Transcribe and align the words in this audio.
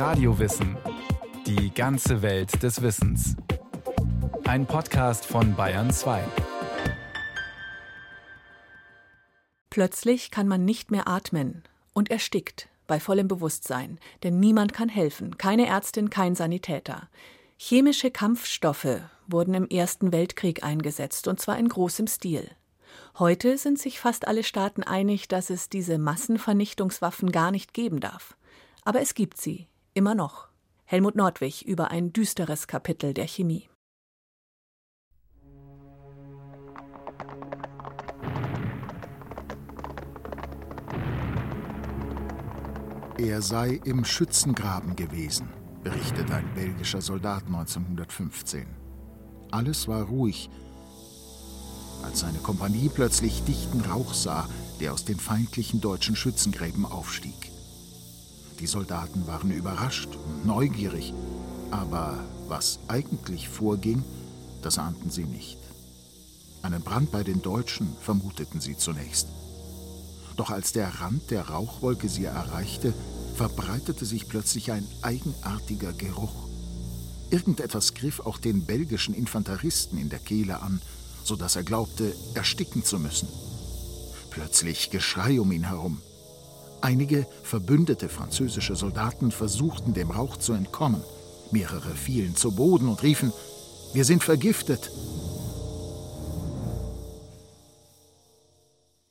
Radiowissen. 0.00 0.78
Die 1.46 1.74
ganze 1.74 2.22
Welt 2.22 2.62
des 2.62 2.80
Wissens. 2.80 3.36
Ein 4.44 4.64
Podcast 4.64 5.26
von 5.26 5.54
Bayern 5.54 5.92
2. 5.92 6.24
Plötzlich 9.68 10.30
kann 10.30 10.48
man 10.48 10.64
nicht 10.64 10.90
mehr 10.90 11.06
atmen 11.06 11.64
und 11.92 12.10
erstickt 12.10 12.70
bei 12.86 12.98
vollem 12.98 13.28
Bewusstsein, 13.28 13.98
denn 14.22 14.40
niemand 14.40 14.72
kann 14.72 14.88
helfen, 14.88 15.36
keine 15.36 15.66
Ärztin, 15.66 16.08
kein 16.08 16.34
Sanitäter. 16.34 17.10
Chemische 17.58 18.10
Kampfstoffe 18.10 19.02
wurden 19.26 19.52
im 19.52 19.68
Ersten 19.68 20.12
Weltkrieg 20.12 20.64
eingesetzt, 20.64 21.28
und 21.28 21.40
zwar 21.40 21.58
in 21.58 21.68
großem 21.68 22.06
Stil. 22.06 22.50
Heute 23.18 23.58
sind 23.58 23.78
sich 23.78 24.00
fast 24.00 24.26
alle 24.26 24.44
Staaten 24.44 24.82
einig, 24.82 25.28
dass 25.28 25.50
es 25.50 25.68
diese 25.68 25.98
Massenvernichtungswaffen 25.98 27.30
gar 27.30 27.50
nicht 27.50 27.74
geben 27.74 28.00
darf. 28.00 28.34
Aber 28.82 29.02
es 29.02 29.12
gibt 29.12 29.36
sie, 29.36 29.68
immer 29.94 30.14
noch. 30.14 30.48
Helmut 30.84 31.14
Nordwig 31.14 31.62
über 31.62 31.90
ein 31.90 32.12
düsteres 32.12 32.66
Kapitel 32.66 33.14
der 33.14 33.26
Chemie. 33.26 33.68
Er 43.18 43.42
sei 43.42 43.80
im 43.84 44.04
Schützengraben 44.04 44.96
gewesen, 44.96 45.50
berichtet 45.84 46.30
ein 46.30 46.54
belgischer 46.54 47.02
Soldat 47.02 47.44
1915. 47.46 48.66
Alles 49.50 49.88
war 49.88 50.04
ruhig, 50.04 50.48
als 52.02 52.20
seine 52.20 52.38
Kompanie 52.38 52.88
plötzlich 52.88 53.44
dichten 53.44 53.82
Rauch 53.82 54.14
sah, 54.14 54.48
der 54.80 54.94
aus 54.94 55.04
den 55.04 55.18
feindlichen 55.18 55.80
deutschen 55.80 56.16
Schützengräben 56.16 56.86
aufstieg. 56.86 57.49
Die 58.60 58.66
Soldaten 58.66 59.26
waren 59.26 59.50
überrascht 59.50 60.10
und 60.16 60.44
neugierig, 60.44 61.14
aber 61.70 62.22
was 62.46 62.78
eigentlich 62.88 63.48
vorging, 63.48 64.04
das 64.60 64.76
ahnten 64.76 65.10
sie 65.10 65.24
nicht. 65.24 65.58
Einen 66.60 66.82
Brand 66.82 67.10
bei 67.10 67.24
den 67.24 67.40
Deutschen 67.40 67.96
vermuteten 68.02 68.60
sie 68.60 68.76
zunächst. 68.76 69.28
Doch 70.36 70.50
als 70.50 70.72
der 70.72 71.00
Rand 71.00 71.30
der 71.30 71.48
Rauchwolke 71.48 72.10
sie 72.10 72.24
erreichte, 72.24 72.92
verbreitete 73.34 74.04
sich 74.04 74.28
plötzlich 74.28 74.72
ein 74.72 74.86
eigenartiger 75.00 75.94
Geruch. 75.94 76.48
Irgendetwas 77.30 77.94
griff 77.94 78.20
auch 78.20 78.36
den 78.36 78.66
belgischen 78.66 79.14
Infanteristen 79.14 79.98
in 79.98 80.10
der 80.10 80.18
Kehle 80.18 80.60
an, 80.60 80.82
so 81.24 81.34
dass 81.34 81.56
er 81.56 81.62
glaubte, 81.62 82.14
ersticken 82.34 82.84
zu 82.84 82.98
müssen. 82.98 83.28
Plötzlich 84.30 84.90
Geschrei 84.90 85.40
um 85.40 85.50
ihn 85.50 85.64
herum. 85.64 86.02
Einige 86.82 87.26
verbündete 87.42 88.08
französische 88.08 88.74
Soldaten 88.74 89.30
versuchten 89.30 89.92
dem 89.92 90.10
Rauch 90.10 90.36
zu 90.36 90.52
entkommen. 90.52 91.02
Mehrere 91.50 91.94
fielen 91.94 92.36
zu 92.36 92.54
Boden 92.54 92.88
und 92.88 93.02
riefen, 93.02 93.32
wir 93.92 94.04
sind 94.04 94.22
vergiftet. 94.22 94.90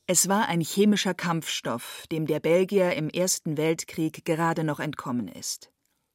Es 0.08 0.28
war 0.28 0.48
ein 0.48 0.62
chemischer 0.62 1.14
Kampfstoff, 1.14 2.06
dem 2.12 2.26
der 2.26 2.40
Belgier 2.40 2.94
im 2.96 3.10
Ersten 3.10 3.58
Weltkrieg 3.58 4.26
gerade 4.26 4.64
noch 4.64 4.80
entkommen 4.80 5.28
ist. 5.28 5.70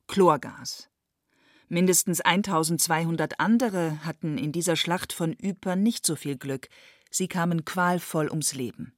Chlorgas. 0.08 0.89
Mindestens 1.68 2.20
1200 2.20 3.39
andere 3.39 4.05
hatten 4.05 4.36
in 4.36 4.50
dieser 4.50 4.77
Schlacht 4.77 5.12
von 5.12 5.36
Ypern 5.41 5.83
nicht 5.83 6.05
so 6.05 6.16
viel 6.16 6.36
Glück. 6.36 6.68
Sie 7.11 7.28
kamen 7.28 7.64
qualvoll 7.64 8.28
ums 8.28 8.55
Leben. 8.55 8.94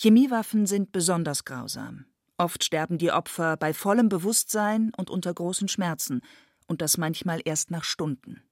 Chemiewaffen 0.00 0.64
sind 0.66 0.92
besonders 0.92 1.44
grausam. 1.44 2.04
Oft 2.36 2.62
sterben 2.62 2.98
die 2.98 3.10
Opfer 3.10 3.56
bei 3.56 3.74
vollem 3.74 4.08
Bewusstsein 4.08 4.92
und 4.96 5.10
unter 5.10 5.34
großen 5.34 5.66
Schmerzen, 5.66 6.20
und 6.68 6.82
das 6.82 6.98
manchmal 6.98 7.40
erst 7.44 7.72
nach 7.72 7.82
Stunden. 7.82 8.44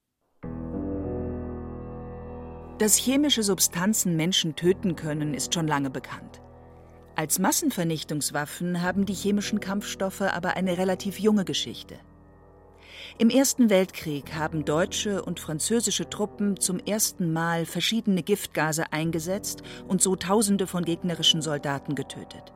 Dass 2.79 2.97
chemische 2.97 3.43
Substanzen 3.43 4.17
Menschen 4.17 4.57
töten 4.57 4.97
können, 4.97 5.33
ist 5.33 5.53
schon 5.53 5.69
lange 5.69 5.89
bekannt. 5.89 6.41
Als 7.15 7.39
Massenvernichtungswaffen 7.39 8.81
haben 8.81 9.05
die 9.05 9.13
chemischen 9.13 9.61
Kampfstoffe 9.61 10.23
aber 10.23 10.57
eine 10.57 10.77
relativ 10.77 11.17
junge 11.17 11.45
Geschichte. 11.45 11.97
Im 13.17 13.29
Ersten 13.29 13.69
Weltkrieg 13.69 14.33
haben 14.35 14.65
deutsche 14.65 15.23
und 15.23 15.39
französische 15.39 16.09
Truppen 16.09 16.59
zum 16.59 16.79
ersten 16.79 17.33
Mal 17.33 17.65
verschiedene 17.65 18.23
Giftgase 18.23 18.91
eingesetzt 18.91 19.61
und 19.87 20.01
so 20.01 20.15
Tausende 20.15 20.67
von 20.67 20.85
gegnerischen 20.85 21.41
Soldaten 21.41 21.95
getötet. 21.95 22.53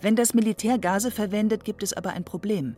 Wenn 0.00 0.16
das 0.16 0.34
Militär 0.34 0.78
Gase 0.78 1.10
verwendet, 1.10 1.64
gibt 1.64 1.82
es 1.82 1.92
aber 1.92 2.10
ein 2.10 2.24
Problem. 2.24 2.76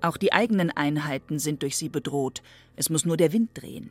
Auch 0.00 0.16
die 0.16 0.32
eigenen 0.32 0.70
Einheiten 0.70 1.38
sind 1.38 1.62
durch 1.62 1.76
sie 1.76 1.88
bedroht. 1.88 2.42
Es 2.76 2.90
muss 2.90 3.04
nur 3.04 3.16
der 3.16 3.32
Wind 3.32 3.50
drehen. 3.54 3.90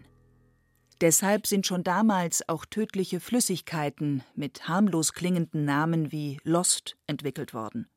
Deshalb 1.01 1.47
sind 1.47 1.67
schon 1.67 1.83
damals 1.83 2.47
auch 2.47 2.65
tödliche 2.65 3.19
Flüssigkeiten 3.19 4.23
mit 4.35 4.67
harmlos 4.67 5.13
klingenden 5.13 5.65
Namen 5.65 6.11
wie 6.11 6.39
Lost 6.43 6.95
entwickelt 7.07 7.53
worden. 7.53 7.87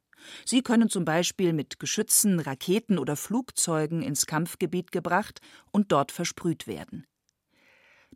Sie 0.45 0.63
können 0.63 0.89
zum 0.89 1.05
Beispiel 1.05 1.53
mit 1.53 1.79
Geschützen, 1.79 2.41
Raketen 2.41 2.99
oder 2.99 3.17
Flugzeugen 3.17 4.03
ins 4.03 4.27
Kampfgebiet 4.27 4.93
gebracht 4.93 5.41
und 5.73 5.93
dort 5.93 6.13
versprüht 6.13 6.67
werden. 6.67 7.07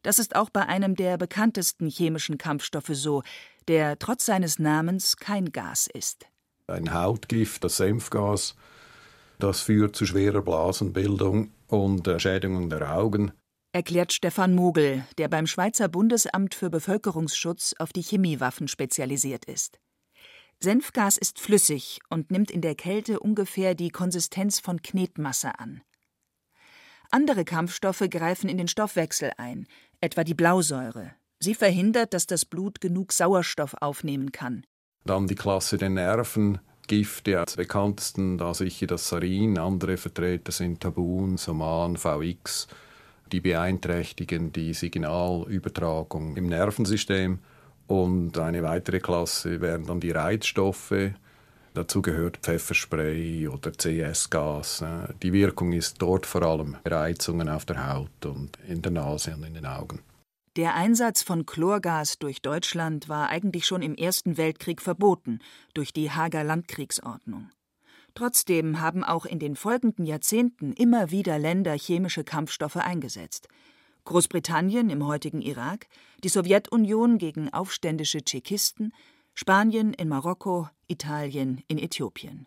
Das 0.02 0.18
ist 0.18 0.34
auch 0.34 0.50
bei 0.50 0.66
einem 0.66 0.94
der 0.94 1.18
bekanntesten 1.18 1.88
chemischen 1.88 2.38
Kampfstoffe 2.38 2.90
so, 2.92 3.22
der 3.68 3.98
trotz 3.98 4.26
seines 4.26 4.58
Namens 4.58 5.16
kein 5.16 5.52
Gas 5.52 5.88
ist. 5.92 6.26
Ein 6.66 6.94
Hautgift, 6.94 7.64
das 7.64 7.76
Senfgas, 7.76 8.54
das 9.38 9.60
führt 9.60 9.96
zu 9.96 10.06
schwerer 10.06 10.42
Blasenbildung 10.42 11.52
und 11.66 12.08
Schädigungen 12.20 12.70
der 12.70 12.94
Augen 12.94 13.32
erklärt 13.72 14.12
Stefan 14.12 14.54
Mogel, 14.54 15.04
der 15.18 15.28
beim 15.28 15.46
Schweizer 15.46 15.88
Bundesamt 15.88 16.54
für 16.54 16.70
Bevölkerungsschutz 16.70 17.74
auf 17.78 17.92
die 17.92 18.02
Chemiewaffen 18.02 18.68
spezialisiert 18.68 19.44
ist. 19.44 19.78
Senfgas 20.62 21.16
ist 21.16 21.40
flüssig 21.40 22.00
und 22.10 22.30
nimmt 22.30 22.50
in 22.50 22.60
der 22.60 22.74
Kälte 22.74 23.20
ungefähr 23.20 23.74
die 23.74 23.90
Konsistenz 23.90 24.60
von 24.60 24.82
Knetmasse 24.82 25.58
an. 25.58 25.80
Andere 27.10 27.44
Kampfstoffe 27.44 28.04
greifen 28.10 28.48
in 28.48 28.58
den 28.58 28.68
Stoffwechsel 28.68 29.32
ein, 29.38 29.66
etwa 30.00 30.22
die 30.22 30.34
Blausäure. 30.34 31.12
Sie 31.38 31.54
verhindert, 31.54 32.12
dass 32.12 32.26
das 32.26 32.44
Blut 32.44 32.80
genug 32.80 33.12
Sauerstoff 33.12 33.74
aufnehmen 33.80 34.32
kann. 34.32 34.64
Dann 35.06 35.26
die 35.26 35.34
Klasse 35.34 35.78
der 35.78 35.88
Nervengifte, 35.88 37.40
als 37.40 37.56
bekanntesten 37.56 38.36
da 38.36 38.52
sicher 38.52 38.86
das 38.86 39.08
Sarin, 39.08 39.58
andere 39.58 39.96
Vertreter 39.96 40.52
sind 40.52 40.80
Tabun, 40.80 41.38
Soman, 41.38 41.96
VX 41.96 42.68
die 43.32 43.40
beeinträchtigen 43.40 44.52
die 44.52 44.74
Signalübertragung 44.74 46.36
im 46.36 46.46
Nervensystem. 46.46 47.38
Und 47.90 48.38
eine 48.38 48.62
weitere 48.62 49.00
Klasse 49.00 49.60
wären 49.60 49.84
dann 49.84 49.98
die 49.98 50.12
Reizstoffe. 50.12 51.10
Dazu 51.74 52.02
gehört 52.02 52.36
Pfefferspray 52.36 53.48
oder 53.48 53.72
CS-Gas. 53.72 54.84
Die 55.20 55.32
Wirkung 55.32 55.72
ist 55.72 56.00
dort 56.00 56.24
vor 56.24 56.42
allem 56.42 56.76
Reizungen 56.84 57.48
auf 57.48 57.64
der 57.64 57.92
Haut 57.92 58.26
und 58.26 58.56
in 58.68 58.80
der 58.80 58.92
Nase 58.92 59.34
und 59.34 59.42
in 59.42 59.54
den 59.54 59.66
Augen. 59.66 59.98
Der 60.54 60.76
Einsatz 60.76 61.22
von 61.22 61.46
Chlorgas 61.46 62.20
durch 62.20 62.42
Deutschland 62.42 63.08
war 63.08 63.28
eigentlich 63.28 63.66
schon 63.66 63.82
im 63.82 63.96
Ersten 63.96 64.36
Weltkrieg 64.36 64.80
verboten 64.82 65.40
durch 65.74 65.92
die 65.92 66.12
Hager 66.12 66.44
Landkriegsordnung. 66.44 67.50
Trotzdem 68.14 68.80
haben 68.80 69.02
auch 69.02 69.26
in 69.26 69.40
den 69.40 69.56
folgenden 69.56 70.06
Jahrzehnten 70.06 70.74
immer 70.74 71.10
wieder 71.10 71.40
Länder 71.40 71.76
chemische 71.76 72.22
Kampfstoffe 72.22 72.76
eingesetzt. 72.76 73.48
Großbritannien 74.04 74.90
im 74.90 75.06
heutigen 75.06 75.42
Irak, 75.42 75.86
die 76.24 76.28
Sowjetunion 76.28 77.18
gegen 77.18 77.52
aufständische 77.52 78.22
Tschechisten, 78.24 78.92
Spanien 79.34 79.94
in 79.94 80.08
Marokko, 80.08 80.68
Italien 80.88 81.62
in 81.68 81.78
Äthiopien. 81.78 82.46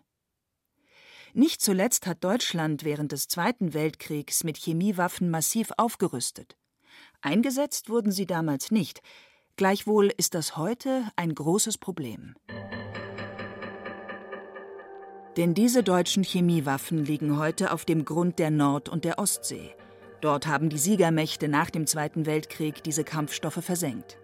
Nicht 1.32 1.60
zuletzt 1.60 2.06
hat 2.06 2.22
Deutschland 2.22 2.84
während 2.84 3.10
des 3.10 3.26
Zweiten 3.26 3.74
Weltkriegs 3.74 4.44
mit 4.44 4.56
Chemiewaffen 4.56 5.30
massiv 5.30 5.72
aufgerüstet. 5.76 6.56
Eingesetzt 7.22 7.88
wurden 7.88 8.12
sie 8.12 8.26
damals 8.26 8.70
nicht, 8.70 9.00
gleichwohl 9.56 10.12
ist 10.16 10.34
das 10.34 10.56
heute 10.56 11.10
ein 11.16 11.34
großes 11.34 11.78
Problem. 11.78 12.36
Denn 15.36 15.54
diese 15.54 15.82
deutschen 15.82 16.22
Chemiewaffen 16.22 17.04
liegen 17.04 17.36
heute 17.38 17.72
auf 17.72 17.84
dem 17.84 18.04
Grund 18.04 18.38
der 18.38 18.50
Nord- 18.50 18.88
und 18.88 19.04
der 19.04 19.18
Ostsee. 19.18 19.74
Dort 20.24 20.46
haben 20.46 20.70
die 20.70 20.78
Siegermächte 20.78 21.48
nach 21.48 21.68
dem 21.68 21.86
Zweiten 21.86 22.24
Weltkrieg 22.24 22.82
diese 22.82 23.04
Kampfstoffe 23.04 23.62
versenkt. 23.62 24.16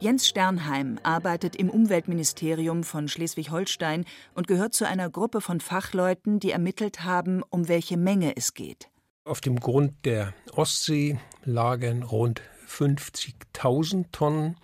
Jens 0.00 0.26
Sternheim 0.26 0.98
arbeitet 1.02 1.56
im 1.56 1.68
Umweltministerium 1.68 2.84
von 2.84 3.06
Schleswig-Holstein 3.06 4.06
und 4.32 4.46
gehört 4.46 4.72
zu 4.72 4.86
einer 4.86 5.10
Gruppe 5.10 5.42
von 5.42 5.60
Fachleuten, 5.60 6.40
die 6.40 6.52
ermittelt 6.52 7.04
haben, 7.04 7.42
um 7.50 7.68
welche 7.68 7.98
Menge 7.98 8.34
es 8.34 8.54
geht. 8.54 8.88
Auf 9.26 9.42
dem 9.42 9.60
Grund 9.60 9.92
der 10.06 10.32
Ostsee 10.52 11.18
lagen 11.44 12.02
rund 12.02 12.40
50.000 12.66 14.06
Tonnen 14.10 14.56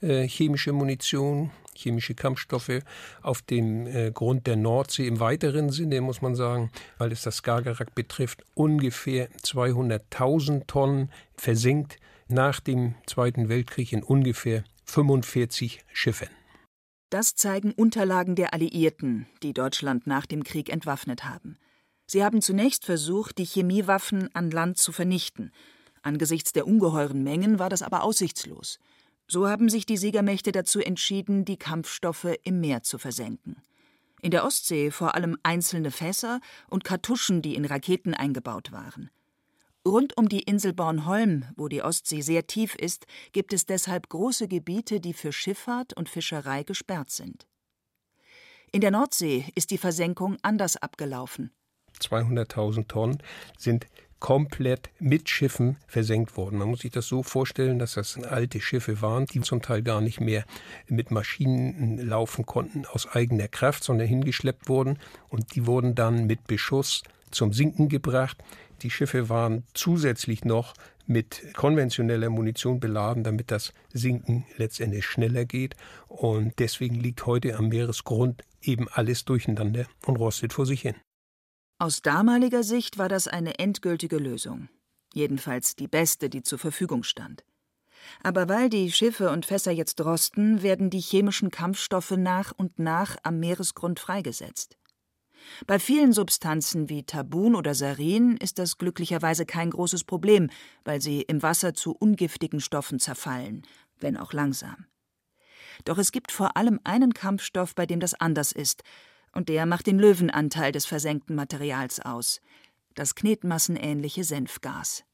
äh, 0.00 0.28
chemische 0.28 0.72
Munition 0.72 1.50
chemische 1.76 2.14
Kampfstoffe 2.14 2.80
auf 3.22 3.42
dem 3.42 3.86
äh, 3.86 4.10
Grund 4.10 4.46
der 4.46 4.56
Nordsee 4.56 5.06
im 5.06 5.20
weiteren 5.20 5.70
Sinne, 5.70 6.00
muss 6.00 6.22
man 6.22 6.34
sagen, 6.34 6.70
weil 6.98 7.12
es 7.12 7.22
das 7.22 7.36
Skagerrak 7.36 7.94
betrifft, 7.94 8.44
ungefähr 8.54 9.30
200.000 9.42 10.66
Tonnen 10.66 11.10
versenkt 11.36 11.98
nach 12.28 12.60
dem 12.60 12.94
Zweiten 13.06 13.48
Weltkrieg 13.48 13.92
in 13.92 14.02
ungefähr 14.02 14.64
45 14.84 15.80
Schiffen. 15.92 16.28
Das 17.10 17.34
zeigen 17.34 17.72
Unterlagen 17.72 18.34
der 18.34 18.54
Alliierten, 18.54 19.26
die 19.42 19.52
Deutschland 19.52 20.06
nach 20.06 20.26
dem 20.26 20.42
Krieg 20.42 20.68
entwaffnet 20.68 21.24
haben. 21.24 21.58
Sie 22.06 22.24
haben 22.24 22.42
zunächst 22.42 22.84
versucht, 22.84 23.38
die 23.38 23.44
Chemiewaffen 23.44 24.34
an 24.34 24.50
Land 24.50 24.78
zu 24.78 24.92
vernichten. 24.92 25.52
Angesichts 26.02 26.52
der 26.52 26.66
ungeheuren 26.66 27.22
Mengen 27.22 27.58
war 27.58 27.70
das 27.70 27.82
aber 27.82 28.02
aussichtslos. 28.02 28.78
So 29.26 29.48
haben 29.48 29.68
sich 29.68 29.86
die 29.86 29.96
Siegermächte 29.96 30.52
dazu 30.52 30.80
entschieden, 30.80 31.44
die 31.44 31.56
Kampfstoffe 31.56 32.28
im 32.42 32.60
Meer 32.60 32.82
zu 32.82 32.98
versenken. 32.98 33.56
In 34.20 34.30
der 34.30 34.44
Ostsee 34.44 34.90
vor 34.90 35.14
allem 35.14 35.36
einzelne 35.42 35.90
Fässer 35.90 36.40
und 36.68 36.84
Kartuschen, 36.84 37.42
die 37.42 37.54
in 37.54 37.64
Raketen 37.64 38.14
eingebaut 38.14 38.72
waren. 38.72 39.10
Rund 39.86 40.16
um 40.16 40.30
die 40.30 40.40
Insel 40.40 40.72
Bornholm, 40.72 41.44
wo 41.56 41.68
die 41.68 41.82
Ostsee 41.82 42.22
sehr 42.22 42.46
tief 42.46 42.74
ist, 42.74 43.06
gibt 43.32 43.52
es 43.52 43.66
deshalb 43.66 44.08
große 44.08 44.48
Gebiete, 44.48 44.98
die 44.98 45.12
für 45.12 45.30
Schifffahrt 45.30 45.94
und 45.94 46.08
Fischerei 46.08 46.62
gesperrt 46.62 47.10
sind. 47.10 47.46
In 48.72 48.80
der 48.80 48.90
Nordsee 48.90 49.44
ist 49.54 49.70
die 49.70 49.78
Versenkung 49.78 50.38
anders 50.42 50.76
abgelaufen. 50.76 51.52
200.000 52.00 52.88
Tonnen 52.88 53.22
sind 53.58 53.88
komplett 54.24 54.88
mit 55.00 55.28
Schiffen 55.28 55.76
versenkt 55.86 56.38
worden. 56.38 56.58
Man 56.58 56.68
muss 56.68 56.80
sich 56.80 56.90
das 56.90 57.06
so 57.06 57.22
vorstellen, 57.22 57.78
dass 57.78 57.92
das 57.92 58.16
alte 58.16 58.58
Schiffe 58.58 59.02
waren, 59.02 59.26
die 59.26 59.42
zum 59.42 59.60
Teil 59.60 59.82
gar 59.82 60.00
nicht 60.00 60.18
mehr 60.18 60.46
mit 60.88 61.10
Maschinen 61.10 61.98
laufen 61.98 62.46
konnten 62.46 62.86
aus 62.86 63.06
eigener 63.06 63.48
Kraft, 63.48 63.84
sondern 63.84 64.06
hingeschleppt 64.06 64.66
wurden 64.66 64.98
und 65.28 65.54
die 65.54 65.66
wurden 65.66 65.94
dann 65.94 66.26
mit 66.26 66.46
Beschuss 66.46 67.02
zum 67.32 67.52
Sinken 67.52 67.90
gebracht. 67.90 68.38
Die 68.80 68.88
Schiffe 68.88 69.28
waren 69.28 69.64
zusätzlich 69.74 70.42
noch 70.42 70.72
mit 71.04 71.42
konventioneller 71.52 72.30
Munition 72.30 72.80
beladen, 72.80 73.24
damit 73.24 73.50
das 73.50 73.74
Sinken 73.92 74.46
letztendlich 74.56 75.04
schneller 75.04 75.44
geht. 75.44 75.76
Und 76.08 76.54
deswegen 76.60 76.94
liegt 76.94 77.26
heute 77.26 77.56
am 77.56 77.68
Meeresgrund 77.68 78.42
eben 78.62 78.88
alles 78.88 79.26
durcheinander 79.26 79.84
und 80.06 80.16
rostet 80.16 80.54
vor 80.54 80.64
sich 80.64 80.80
hin. 80.80 80.94
Aus 81.78 82.02
damaliger 82.02 82.62
Sicht 82.62 82.98
war 82.98 83.08
das 83.08 83.26
eine 83.26 83.58
endgültige 83.58 84.18
Lösung. 84.18 84.68
Jedenfalls 85.12 85.74
die 85.74 85.88
beste, 85.88 86.30
die 86.30 86.42
zur 86.42 86.58
Verfügung 86.58 87.02
stand. 87.02 87.44
Aber 88.22 88.48
weil 88.48 88.68
die 88.68 88.92
Schiffe 88.92 89.30
und 89.30 89.46
Fässer 89.46 89.72
jetzt 89.72 90.00
rosten, 90.00 90.62
werden 90.62 90.90
die 90.90 91.00
chemischen 91.00 91.50
Kampfstoffe 91.50 92.12
nach 92.12 92.52
und 92.56 92.78
nach 92.78 93.16
am 93.22 93.40
Meeresgrund 93.40 93.98
freigesetzt. 93.98 94.76
Bei 95.66 95.78
vielen 95.78 96.12
Substanzen 96.12 96.88
wie 96.88 97.02
Tabun 97.02 97.54
oder 97.54 97.74
Sarin 97.74 98.36
ist 98.36 98.58
das 98.58 98.78
glücklicherweise 98.78 99.44
kein 99.44 99.70
großes 99.70 100.04
Problem, 100.04 100.50
weil 100.84 101.00
sie 101.00 101.22
im 101.22 101.42
Wasser 101.42 101.74
zu 101.74 101.94
ungiftigen 101.94 102.60
Stoffen 102.60 102.98
zerfallen, 102.98 103.62
wenn 103.98 104.16
auch 104.16 104.32
langsam. 104.32 104.86
Doch 105.84 105.98
es 105.98 106.12
gibt 106.12 106.30
vor 106.32 106.56
allem 106.56 106.80
einen 106.84 107.12
Kampfstoff, 107.14 107.74
bei 107.74 107.84
dem 107.84 108.00
das 108.00 108.14
anders 108.14 108.52
ist, 108.52 108.82
und 109.34 109.48
der 109.48 109.66
macht 109.66 109.86
den 109.86 109.98
Löwenanteil 109.98 110.72
des 110.72 110.86
versenkten 110.86 111.34
Materials 111.36 112.00
aus, 112.00 112.40
das 112.94 113.14
knetmassenähnliche 113.14 114.24
Senfgas. 114.24 115.04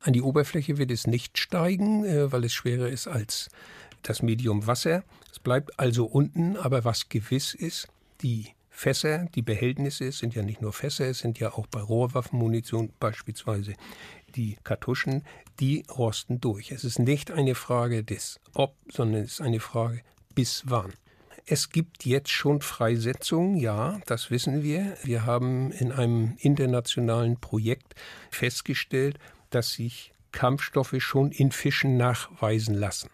An 0.00 0.12
die 0.12 0.22
Oberfläche 0.22 0.78
wird 0.78 0.90
es 0.90 1.06
nicht 1.06 1.38
steigen, 1.38 2.04
äh, 2.04 2.32
weil 2.32 2.44
es 2.44 2.52
schwerer 2.52 2.88
ist 2.88 3.06
als 3.06 3.48
das 4.02 4.22
Medium 4.22 4.66
Wasser. 4.66 5.04
Es 5.30 5.38
bleibt 5.38 5.78
also 5.78 6.06
unten, 6.06 6.56
aber 6.56 6.84
was 6.84 7.08
gewiss 7.08 7.54
ist, 7.54 7.88
die 8.22 8.48
Fässer, 8.70 9.26
die 9.34 9.42
Behältnisse, 9.42 10.10
sind 10.10 10.34
ja 10.34 10.42
nicht 10.42 10.62
nur 10.62 10.72
Fässer, 10.72 11.06
es 11.06 11.18
sind 11.18 11.38
ja 11.38 11.52
auch 11.52 11.66
bei 11.66 11.80
Rohrwaffenmunition 11.80 12.92
beispielsweise 12.98 13.74
die 14.36 14.56
Kartuschen, 14.64 15.22
die 15.58 15.84
rosten 15.90 16.40
durch. 16.40 16.70
Es 16.70 16.84
ist 16.84 16.98
nicht 16.98 17.30
eine 17.30 17.54
Frage 17.54 18.04
des 18.04 18.40
Ob, 18.54 18.76
sondern 18.90 19.22
es 19.24 19.32
ist 19.32 19.40
eine 19.42 19.60
Frage 19.60 20.00
bis 20.34 20.62
wann. 20.66 20.92
Es 21.52 21.70
gibt 21.70 22.06
jetzt 22.06 22.30
schon 22.30 22.60
Freisetzungen, 22.60 23.56
ja, 23.56 23.98
das 24.06 24.30
wissen 24.30 24.62
wir. 24.62 24.96
Wir 25.02 25.26
haben 25.26 25.72
in 25.72 25.90
einem 25.90 26.36
internationalen 26.38 27.40
Projekt 27.40 27.96
festgestellt, 28.30 29.18
dass 29.50 29.72
sich 29.72 30.14
Kampfstoffe 30.30 30.94
schon 30.98 31.32
in 31.32 31.50
Fischen 31.50 31.96
nachweisen 31.96 32.76
lassen. 32.76 33.10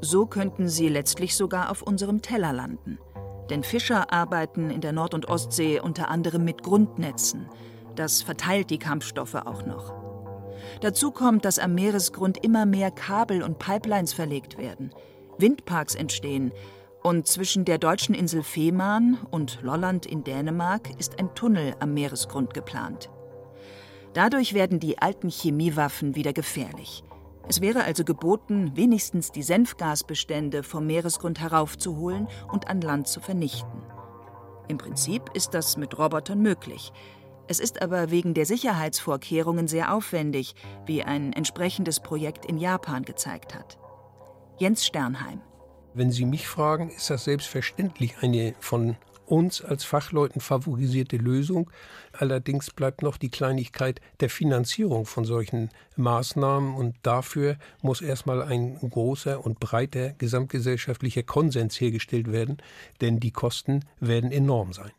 So 0.00 0.26
könnten 0.26 0.68
sie 0.68 0.88
letztlich 0.88 1.34
sogar 1.34 1.72
auf 1.72 1.82
unserem 1.82 2.22
Teller 2.22 2.52
landen. 2.52 3.00
Denn 3.50 3.64
Fischer 3.64 4.12
arbeiten 4.12 4.70
in 4.70 4.80
der 4.80 4.92
Nord- 4.92 5.14
und 5.14 5.26
Ostsee 5.26 5.80
unter 5.80 6.08
anderem 6.08 6.44
mit 6.44 6.62
Grundnetzen. 6.62 7.48
Das 7.96 8.22
verteilt 8.22 8.70
die 8.70 8.78
Kampfstoffe 8.78 9.34
auch 9.34 9.66
noch. 9.66 10.07
Dazu 10.80 11.10
kommt, 11.10 11.44
dass 11.44 11.58
am 11.58 11.74
Meeresgrund 11.74 12.42
immer 12.44 12.66
mehr 12.66 12.90
Kabel 12.90 13.42
und 13.42 13.58
Pipelines 13.58 14.12
verlegt 14.12 14.58
werden. 14.58 14.90
Windparks 15.38 15.94
entstehen. 15.94 16.52
Und 17.02 17.26
zwischen 17.26 17.64
der 17.64 17.78
deutschen 17.78 18.14
Insel 18.14 18.42
Fehmarn 18.42 19.18
und 19.30 19.60
Lolland 19.62 20.04
in 20.04 20.24
Dänemark 20.24 20.90
ist 20.98 21.18
ein 21.18 21.34
Tunnel 21.34 21.74
am 21.80 21.94
Meeresgrund 21.94 22.54
geplant. 22.54 23.10
Dadurch 24.14 24.52
werden 24.54 24.80
die 24.80 24.98
alten 24.98 25.28
Chemiewaffen 25.28 26.16
wieder 26.16 26.32
gefährlich. 26.32 27.04
Es 27.46 27.60
wäre 27.60 27.84
also 27.84 28.04
geboten, 28.04 28.72
wenigstens 28.74 29.32
die 29.32 29.42
Senfgasbestände 29.42 30.62
vom 30.62 30.86
Meeresgrund 30.86 31.40
heraufzuholen 31.40 32.28
und 32.52 32.68
an 32.68 32.80
Land 32.82 33.08
zu 33.08 33.20
vernichten. 33.20 33.82
Im 34.68 34.76
Prinzip 34.76 35.30
ist 35.32 35.54
das 35.54 35.78
mit 35.78 35.98
Robotern 35.98 36.42
möglich. 36.42 36.92
Es 37.50 37.60
ist 37.60 37.80
aber 37.80 38.10
wegen 38.10 38.34
der 38.34 38.44
Sicherheitsvorkehrungen 38.44 39.68
sehr 39.68 39.94
aufwendig, 39.94 40.54
wie 40.84 41.02
ein 41.02 41.32
entsprechendes 41.32 41.98
Projekt 41.98 42.44
in 42.44 42.58
Japan 42.58 43.04
gezeigt 43.04 43.54
hat. 43.54 43.78
Jens 44.58 44.84
Sternheim. 44.84 45.40
Wenn 45.94 46.12
Sie 46.12 46.26
mich 46.26 46.46
fragen, 46.46 46.90
ist 46.90 47.08
das 47.08 47.24
selbstverständlich 47.24 48.16
eine 48.20 48.54
von 48.60 48.96
uns 49.24 49.62
als 49.62 49.84
Fachleuten 49.84 50.40
favorisierte 50.40 51.16
Lösung. 51.16 51.70
Allerdings 52.12 52.70
bleibt 52.70 53.02
noch 53.02 53.16
die 53.16 53.30
Kleinigkeit 53.30 54.00
der 54.20 54.30
Finanzierung 54.30 55.06
von 55.06 55.24
solchen 55.24 55.70
Maßnahmen 55.96 56.74
und 56.74 56.96
dafür 57.02 57.56
muss 57.82 58.00
erstmal 58.00 58.42
ein 58.42 58.78
großer 58.78 59.44
und 59.44 59.58
breiter 59.58 60.10
gesamtgesellschaftlicher 60.10 61.22
Konsens 61.22 61.80
hergestellt 61.80 62.30
werden, 62.30 62.58
denn 63.00 63.20
die 63.20 63.32
Kosten 63.32 63.84
werden 64.00 64.32
enorm 64.32 64.72
sein. 64.72 64.92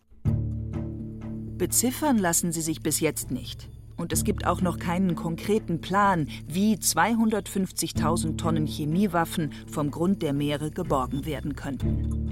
Beziffern 1.60 2.18
lassen 2.18 2.52
sie 2.54 2.62
sich 2.62 2.82
bis 2.82 3.02
jetzt 3.02 3.30
nicht. 3.32 3.70
Und 3.98 4.14
es 4.14 4.24
gibt 4.24 4.48
auch 4.48 4.62
noch 4.62 4.80
keinen 4.80 5.16
konkreten 5.16 5.82
Plan, 5.82 6.30
wie 6.48 6.76
250.000 6.76 8.38
Tonnen 8.38 8.66
Chemiewaffen 8.66 9.52
vom 9.70 9.92
Grund 9.92 10.22
der 10.22 10.32
Meere 10.32 10.72
geborgen 10.72 11.26
werden 11.26 11.58
könnten. 11.58 12.30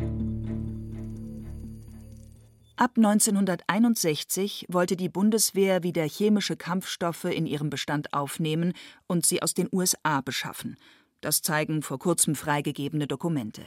Ab 2.78 2.92
1961 2.96 4.68
wollte 4.70 4.96
die 4.96 5.10
Bundeswehr 5.10 5.84
wieder 5.84 6.04
chemische 6.08 6.56
Kampfstoffe 6.56 7.26
in 7.26 7.46
ihrem 7.46 7.70
Bestand 7.70 8.14
aufnehmen 8.14 8.74
und 9.08 9.26
sie 9.26 9.42
aus 9.44 9.54
den 9.54 9.68
USA 9.74 10.22
beschaffen. 10.22 10.78
Das 11.20 11.42
zeigen 11.42 11.82
vor 11.82 12.00
kurzem 12.00 12.34
freigegebene 12.34 13.08
Dokumente. 13.08 13.64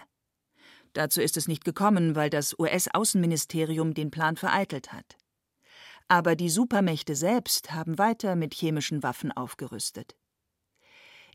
Dazu 0.95 1.21
ist 1.21 1.37
es 1.37 1.49
nicht 1.49 1.67
gekommen, 1.67 2.15
weil 2.15 2.31
das 2.31 2.59
US-Außenministerium 2.59 3.93
den 3.93 4.11
Plan 4.11 4.37
vereitelt 4.37 4.93
hat. 4.93 5.17
Aber 6.11 6.35
die 6.35 6.51
Supermächte 6.51 7.15
selbst 7.15 7.71
haben 7.71 7.97
weiter 7.97 8.35
mit 8.35 8.53
chemischen 8.53 9.05
Waffen 9.05 9.31
aufgerüstet. 9.31 10.17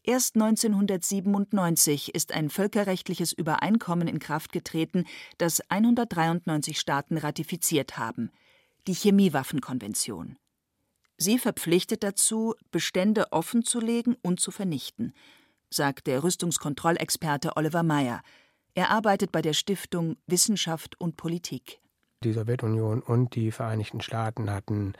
Erst 0.03 0.35
1997 0.35 2.13
ist 2.13 2.33
ein 2.33 2.49
völkerrechtliches 2.49 3.31
Übereinkommen 3.31 4.09
in 4.09 4.19
Kraft 4.19 4.51
getreten, 4.51 5.05
das 5.37 5.61
193 5.71 6.77
Staaten 6.77 7.17
ratifiziert 7.17 7.97
haben, 7.97 8.31
die 8.85 8.93
Chemiewaffenkonvention. 8.93 10.37
Sie 11.15 11.39
verpflichtet 11.39 12.03
dazu, 12.03 12.53
Bestände 12.71 13.31
offenzulegen 13.31 14.17
und 14.23 14.41
zu 14.41 14.51
vernichten, 14.51 15.13
sagt 15.69 16.05
der 16.05 16.21
Rüstungskontrollexperte 16.21 17.55
Oliver 17.55 17.83
Meyer. 17.83 18.21
Er 18.73 18.89
arbeitet 18.89 19.31
bei 19.31 19.41
der 19.41 19.53
Stiftung 19.53 20.17
Wissenschaft 20.27 20.99
und 20.99 21.15
Politik. 21.15 21.79
Die 22.23 22.33
Sowjetunion 22.33 23.01
und 23.01 23.35
die 23.35 23.51
Vereinigten 23.51 24.01
Staaten 24.01 24.49
hatten 24.49 24.93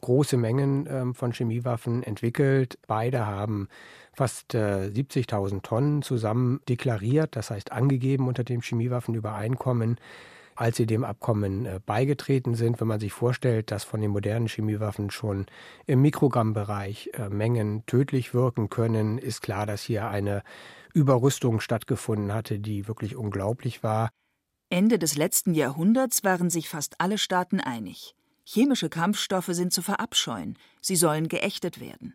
große 0.00 0.36
Mengen 0.36 0.86
ähm, 0.90 1.14
von 1.14 1.32
Chemiewaffen 1.32 2.02
entwickelt. 2.02 2.78
Beide 2.86 3.26
haben 3.26 3.68
fast 4.12 4.54
äh, 4.54 4.90
70.000 4.92 5.62
Tonnen 5.62 6.02
zusammen 6.02 6.60
deklariert, 6.68 7.36
das 7.36 7.50
heißt 7.50 7.72
angegeben 7.72 8.28
unter 8.28 8.44
dem 8.44 8.62
Chemiewaffenübereinkommen. 8.62 9.98
als 10.56 10.76
sie 10.76 10.84
dem 10.84 11.04
Abkommen 11.04 11.64
äh, 11.64 11.80
beigetreten 11.86 12.54
sind. 12.54 12.80
Wenn 12.80 12.88
man 12.88 13.00
sich 13.00 13.14
vorstellt, 13.14 13.70
dass 13.70 13.84
von 13.84 14.00
den 14.02 14.10
modernen 14.10 14.46
Chemiewaffen 14.46 15.10
schon 15.10 15.46
im 15.86 16.02
Mikrogrammbereich 16.02 17.10
äh, 17.14 17.30
Mengen 17.30 17.84
tödlich 17.86 18.34
wirken 18.34 18.68
können, 18.68 19.16
ist 19.16 19.40
klar, 19.40 19.64
dass 19.64 19.82
hier 19.82 20.08
eine 20.08 20.42
Überrüstung 20.92 21.60
stattgefunden 21.60 22.34
hatte, 22.34 22.58
die 22.58 22.88
wirklich 22.88 23.16
unglaublich 23.16 23.82
war. 23.82 24.10
Ende 24.72 25.00
des 25.00 25.16
letzten 25.16 25.52
Jahrhunderts 25.52 26.22
waren 26.22 26.48
sich 26.48 26.68
fast 26.68 27.00
alle 27.00 27.18
Staaten 27.18 27.58
einig. 27.58 28.14
Chemische 28.44 28.88
Kampfstoffe 28.88 29.50
sind 29.50 29.72
zu 29.72 29.82
verabscheuen, 29.82 30.56
sie 30.80 30.94
sollen 30.94 31.26
geächtet 31.26 31.80
werden. 31.80 32.14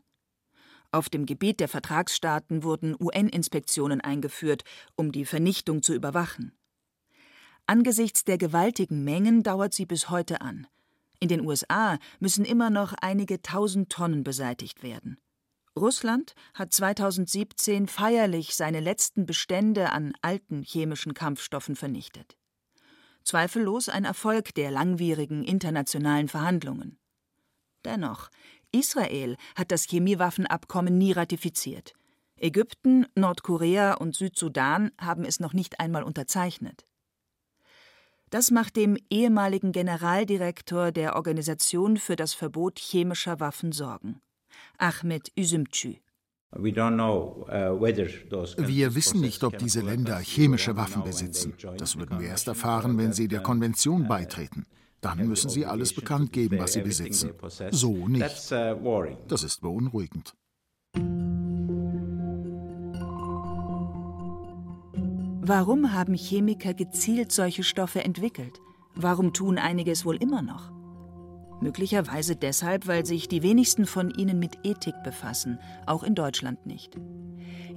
Auf 0.89 1.09
dem 1.09 1.25
Gebiet 1.25 1.59
der 1.59 1.67
Vertragsstaaten 1.67 2.63
wurden 2.63 2.95
UN-Inspektionen 2.97 3.99
eingeführt, 3.99 4.63
um 4.95 5.11
die 5.11 5.25
Vernichtung 5.25 5.83
zu 5.83 5.93
überwachen. 5.93 6.53
Angesichts 7.67 8.23
der 8.23 8.37
gewaltigen 8.37 9.03
Mengen 9.03 9.43
dauert 9.43 9.73
sie 9.73 9.85
bis 9.85 10.09
heute 10.09 10.39
an. 10.39 10.65
In 11.19 11.27
den 11.27 11.45
USA 11.45 11.99
müssen 12.21 12.45
immer 12.45 12.69
noch 12.69 12.93
einige 13.01 13.41
tausend 13.41 13.91
Tonnen 13.91 14.23
beseitigt 14.23 14.81
werden. 14.81 15.17
Russland 15.77 16.35
hat 16.53 16.73
2017 16.73 17.87
feierlich 17.87 18.55
seine 18.55 18.79
letzten 18.79 19.25
Bestände 19.25 19.91
an 19.91 20.13
alten 20.21 20.63
chemischen 20.63 21.13
Kampfstoffen 21.13 21.75
vernichtet. 21.75 22.37
Zweifellos 23.25 23.89
ein 23.89 24.05
Erfolg 24.05 24.53
der 24.53 24.71
langwierigen 24.71 25.43
internationalen 25.43 26.29
Verhandlungen. 26.29 26.97
Dennoch, 27.83 28.29
Israel 28.71 29.35
hat 29.55 29.71
das 29.71 29.85
Chemiewaffenabkommen 29.87 30.97
nie 30.97 31.11
ratifiziert. 31.11 31.93
Ägypten, 32.37 33.07
Nordkorea 33.15 33.95
und 33.95 34.15
Südsudan 34.15 34.91
haben 34.99 35.25
es 35.25 35.39
noch 35.39 35.53
nicht 35.53 35.79
einmal 35.79 36.03
unterzeichnet. 36.03 36.85
Das 38.29 38.51
macht 38.51 38.75
dem 38.75 38.97
ehemaligen 39.09 39.71
Generaldirektor 39.71 40.91
der 40.91 41.15
Organisation 41.15 41.97
für 41.97 42.15
das 42.15 42.33
Verbot 42.33 42.79
chemischer 42.79 43.39
Waffen 43.39 43.71
Sorgen. 43.71 44.21
Ahmed 44.77 45.31
Üzümcü. 45.35 45.97
Uh, 46.57 46.61
wir 48.67 48.95
wissen 48.95 49.21
nicht, 49.21 49.43
ob 49.43 49.57
diese 49.57 49.81
Länder 49.81 50.17
chemische 50.19 50.77
Waffen 50.77 51.03
besitzen. 51.03 51.53
Das 51.77 51.97
würden 51.97 52.19
wir 52.19 52.29
erst 52.29 52.47
erfahren, 52.47 52.97
wenn 52.97 53.11
sie 53.13 53.27
der 53.27 53.41
Konvention 53.41 54.07
beitreten. 54.07 54.65
Dann 55.01 55.27
müssen 55.27 55.49
sie 55.49 55.65
alles 55.65 55.93
bekannt 55.93 56.31
geben, 56.31 56.57
was 56.57 56.73
sie 56.73 56.81
besitzen. 56.81 57.31
So 57.71 58.07
nicht. 58.07 58.51
Uh, 58.51 59.05
das 59.27 59.43
ist 59.43 59.61
beunruhigend. 59.61 60.33
Warum 65.47 65.93
haben 65.93 66.15
Chemiker 66.15 66.73
gezielt 66.73 67.31
solche 67.31 67.63
Stoffe 67.63 68.03
entwickelt? 68.03 68.61
Warum 68.95 69.31
tun 69.33 69.59
einige 69.59 69.91
es 69.91 70.03
wohl 70.05 70.15
immer 70.15 70.41
noch? 70.41 70.74
Möglicherweise 71.61 72.35
deshalb, 72.35 72.87
weil 72.87 73.05
sich 73.05 73.27
die 73.27 73.43
wenigsten 73.43 73.85
von 73.85 74.11
ihnen 74.11 74.39
mit 74.39 74.59
Ethik 74.63 74.95
befassen, 75.03 75.59
auch 75.85 76.03
in 76.03 76.15
Deutschland 76.15 76.65
nicht. 76.65 76.95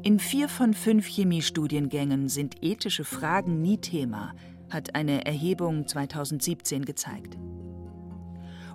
In 0.03 0.19
vier 0.19 0.49
von 0.49 0.75
fünf 0.75 1.07
Chemiestudiengängen 1.07 2.29
sind 2.29 2.63
ethische 2.63 3.05
Fragen 3.05 3.61
nie 3.61 3.79
Thema, 3.79 4.35
hat 4.71 4.95
eine 4.95 5.25
Erhebung 5.27 5.87
2017 5.87 6.85
gezeigt. 6.85 7.37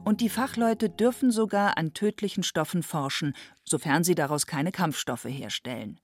Und 0.03 0.19
die 0.19 0.29
Fachleute 0.29 0.89
dürfen 0.89 1.31
sogar 1.31 1.77
an 1.77 1.93
tödlichen 1.93 2.43
Stoffen 2.43 2.83
forschen, 2.83 3.33
sofern 3.63 4.03
sie 4.03 4.15
daraus 4.15 4.47
keine 4.47 4.71
Kampfstoffe 4.71 5.25
herstellen. 5.25 5.99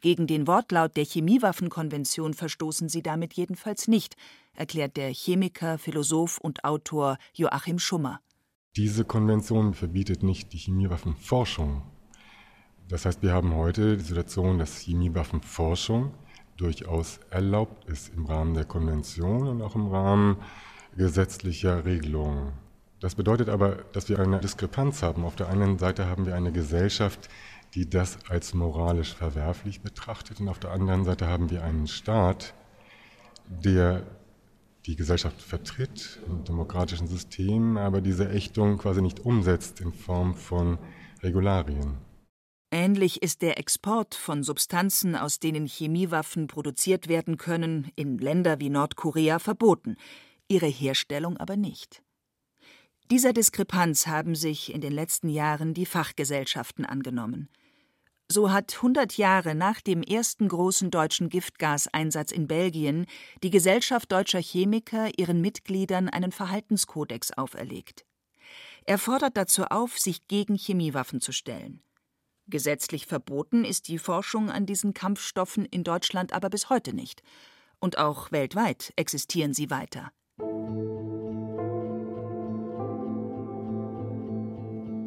Gegen 0.00 0.26
den 0.26 0.46
Wortlaut 0.46 0.96
der 0.96 1.04
Chemiewaffenkonvention 1.04 2.34
verstoßen 2.34 2.88
sie 2.88 3.02
damit 3.02 3.34
jedenfalls 3.34 3.88
nicht, 3.88 4.16
erklärt 4.54 4.96
der 4.96 5.12
Chemiker, 5.12 5.78
Philosoph 5.78 6.38
und 6.38 6.64
Autor 6.64 7.18
Joachim 7.32 7.78
Schummer. 7.78 8.20
Diese 8.76 9.04
Konvention 9.04 9.72
verbietet 9.72 10.24
nicht 10.24 10.52
die 10.52 10.58
Chemiewaffenforschung. 10.58 11.82
Das 12.88 13.04
heißt, 13.04 13.22
wir 13.22 13.32
haben 13.32 13.54
heute 13.54 13.96
die 13.96 14.02
Situation, 14.02 14.58
dass 14.58 14.78
Chemiewaffenforschung 14.78 16.12
durchaus 16.56 17.20
erlaubt 17.30 17.88
ist 17.88 18.12
im 18.12 18.26
Rahmen 18.26 18.54
der 18.54 18.64
Konvention 18.64 19.46
und 19.46 19.62
auch 19.62 19.76
im 19.76 19.86
Rahmen 19.86 20.38
gesetzlicher 20.96 21.84
Regelungen. 21.84 22.52
Das 22.98 23.14
bedeutet 23.14 23.48
aber, 23.48 23.76
dass 23.92 24.08
wir 24.08 24.18
eine 24.18 24.40
Diskrepanz 24.40 25.04
haben. 25.04 25.24
Auf 25.24 25.36
der 25.36 25.50
einen 25.50 25.78
Seite 25.78 26.08
haben 26.08 26.26
wir 26.26 26.34
eine 26.34 26.50
Gesellschaft, 26.50 27.28
die 27.74 27.88
das 27.88 28.18
als 28.28 28.54
moralisch 28.54 29.14
verwerflich 29.14 29.82
betrachtet, 29.82 30.40
und 30.40 30.48
auf 30.48 30.58
der 30.58 30.72
anderen 30.72 31.04
Seite 31.04 31.28
haben 31.28 31.50
wir 31.50 31.62
einen 31.62 31.86
Staat, 31.86 32.54
der 33.46 34.04
die 34.86 34.96
Gesellschaft 34.96 35.40
vertritt 35.40 36.20
im 36.26 36.44
demokratischen 36.44 37.06
System, 37.06 37.76
aber 37.76 38.00
diese 38.00 38.28
Ächtung 38.28 38.78
quasi 38.78 39.00
nicht 39.00 39.20
umsetzt 39.20 39.80
in 39.80 39.92
Form 39.92 40.34
von 40.34 40.78
Regularien. 41.22 41.98
Ähnlich 42.70 43.22
ist 43.22 43.42
der 43.42 43.58
Export 43.58 44.14
von 44.14 44.42
Substanzen, 44.42 45.14
aus 45.14 45.38
denen 45.38 45.66
Chemiewaffen 45.66 46.48
produziert 46.48 47.08
werden 47.08 47.38
können, 47.38 47.90
in 47.94 48.18
Länder 48.18 48.58
wie 48.58 48.68
Nordkorea 48.68 49.38
verboten, 49.38 49.96
ihre 50.48 50.66
Herstellung 50.66 51.36
aber 51.36 51.56
nicht. 51.56 52.02
Dieser 53.10 53.32
Diskrepanz 53.32 54.06
haben 54.06 54.34
sich 54.34 54.74
in 54.74 54.80
den 54.80 54.92
letzten 54.92 55.28
Jahren 55.28 55.72
die 55.72 55.86
Fachgesellschaften 55.86 56.84
angenommen. 56.84 57.48
So 58.34 58.50
hat 58.50 58.74
100 58.74 59.16
Jahre 59.16 59.54
nach 59.54 59.80
dem 59.80 60.02
ersten 60.02 60.48
großen 60.48 60.90
deutschen 60.90 61.28
Giftgaseinsatz 61.28 62.32
in 62.32 62.48
Belgien 62.48 63.06
die 63.44 63.50
Gesellschaft 63.50 64.10
deutscher 64.10 64.40
Chemiker 64.40 65.16
ihren 65.16 65.40
Mitgliedern 65.40 66.08
einen 66.08 66.32
Verhaltenskodex 66.32 67.30
auferlegt. 67.30 68.04
Er 68.86 68.98
fordert 68.98 69.36
dazu 69.36 69.66
auf, 69.66 70.00
sich 70.00 70.26
gegen 70.26 70.56
Chemiewaffen 70.56 71.20
zu 71.20 71.30
stellen. 71.30 71.80
Gesetzlich 72.48 73.06
verboten 73.06 73.64
ist 73.64 73.86
die 73.86 74.00
Forschung 74.00 74.50
an 74.50 74.66
diesen 74.66 74.94
Kampfstoffen 74.94 75.64
in 75.64 75.84
Deutschland 75.84 76.32
aber 76.32 76.50
bis 76.50 76.70
heute 76.70 76.92
nicht. 76.92 77.22
Und 77.78 77.98
auch 77.98 78.32
weltweit 78.32 78.92
existieren 78.96 79.54
sie 79.54 79.70
weiter. 79.70 80.10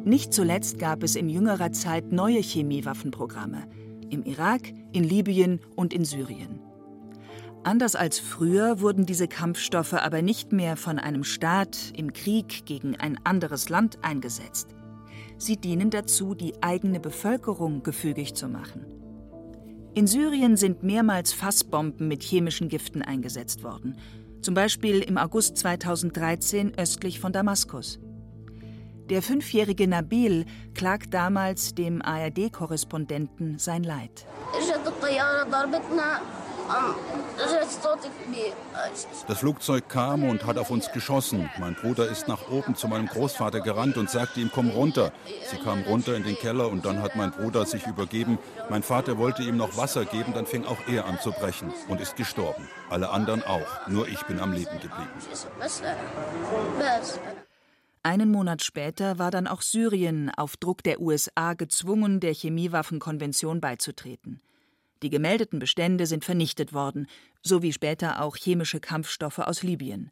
Nicht 0.08 0.32
zuletzt 0.32 0.78
gab 0.78 1.02
es 1.02 1.16
in 1.16 1.28
jüngerer 1.28 1.70
Zeit 1.70 2.12
neue 2.12 2.40
Chemiewaffenprogramme 2.40 3.68
im 4.08 4.22
Irak, 4.22 4.72
in 4.90 5.04
Libyen 5.04 5.60
und 5.76 5.92
in 5.92 6.06
Syrien. 6.06 6.60
Anders 7.62 7.94
als 7.94 8.18
früher 8.18 8.80
wurden 8.80 9.04
diese 9.04 9.28
Kampfstoffe 9.28 9.92
aber 9.92 10.22
nicht 10.22 10.50
mehr 10.50 10.78
von 10.78 10.98
einem 10.98 11.24
Staat 11.24 11.92
im 11.94 12.14
Krieg 12.14 12.64
gegen 12.64 12.96
ein 12.96 13.18
anderes 13.24 13.68
Land 13.68 13.98
eingesetzt. 14.00 14.74
Sie 15.36 15.58
dienen 15.58 15.90
dazu, 15.90 16.34
die 16.34 16.54
eigene 16.62 17.00
Bevölkerung 17.00 17.82
gefügig 17.82 18.32
zu 18.32 18.48
machen. 18.48 18.86
In 19.92 20.06
Syrien 20.06 20.56
sind 20.56 20.82
mehrmals 20.82 21.34
Fassbomben 21.34 22.08
mit 22.08 22.22
chemischen 22.22 22.70
Giften 22.70 23.02
eingesetzt 23.02 23.62
worden, 23.62 23.98
zum 24.40 24.54
Beispiel 24.54 25.00
im 25.00 25.18
August 25.18 25.58
2013 25.58 26.78
östlich 26.78 27.20
von 27.20 27.34
Damaskus. 27.34 28.00
Der 29.10 29.22
fünfjährige 29.22 29.88
Nabil 29.88 30.44
klagt 30.74 31.14
damals 31.14 31.74
dem 31.74 32.02
ARD-Korrespondenten 32.02 33.58
sein 33.58 33.82
Leid. 33.82 34.26
Das 39.26 39.38
Flugzeug 39.38 39.88
kam 39.88 40.24
und 40.24 40.44
hat 40.44 40.58
auf 40.58 40.70
uns 40.70 40.92
geschossen. 40.92 41.48
Mein 41.58 41.74
Bruder 41.74 42.06
ist 42.10 42.28
nach 42.28 42.50
oben 42.50 42.74
zu 42.74 42.88
meinem 42.88 43.06
Großvater 43.06 43.60
gerannt 43.60 43.96
und 43.96 44.10
sagte 44.10 44.40
ihm, 44.40 44.50
komm 44.54 44.68
runter. 44.68 45.12
Sie 45.50 45.56
kam 45.56 45.82
runter 45.82 46.14
in 46.14 46.24
den 46.24 46.36
Keller 46.36 46.68
und 46.68 46.84
dann 46.84 47.00
hat 47.00 47.16
mein 47.16 47.30
Bruder 47.30 47.64
sich 47.64 47.86
übergeben. 47.86 48.38
Mein 48.68 48.82
Vater 48.82 49.16
wollte 49.16 49.42
ihm 49.42 49.56
noch 49.56 49.78
Wasser 49.78 50.04
geben, 50.04 50.34
dann 50.34 50.44
fing 50.44 50.66
auch 50.66 50.86
er 50.86 51.06
an 51.06 51.18
zu 51.18 51.32
brechen 51.32 51.72
und 51.88 52.02
ist 52.02 52.16
gestorben. 52.16 52.68
Alle 52.90 53.08
anderen 53.08 53.42
auch. 53.42 53.88
Nur 53.88 54.06
ich 54.06 54.22
bin 54.24 54.38
am 54.38 54.52
Leben 54.52 54.78
geblieben. 54.80 55.08
Einen 58.08 58.30
Monat 58.30 58.64
später 58.64 59.18
war 59.18 59.30
dann 59.30 59.46
auch 59.46 59.60
Syrien 59.60 60.30
auf 60.30 60.56
Druck 60.56 60.82
der 60.82 60.98
USA 60.98 61.52
gezwungen, 61.52 62.20
der 62.20 62.32
Chemiewaffenkonvention 62.32 63.60
beizutreten. 63.60 64.40
Die 65.02 65.10
gemeldeten 65.10 65.58
Bestände 65.58 66.06
sind 66.06 66.24
vernichtet 66.24 66.72
worden, 66.72 67.06
so 67.42 67.60
wie 67.60 67.70
später 67.70 68.22
auch 68.22 68.36
chemische 68.38 68.80
Kampfstoffe 68.80 69.40
aus 69.40 69.62
Libyen. 69.62 70.10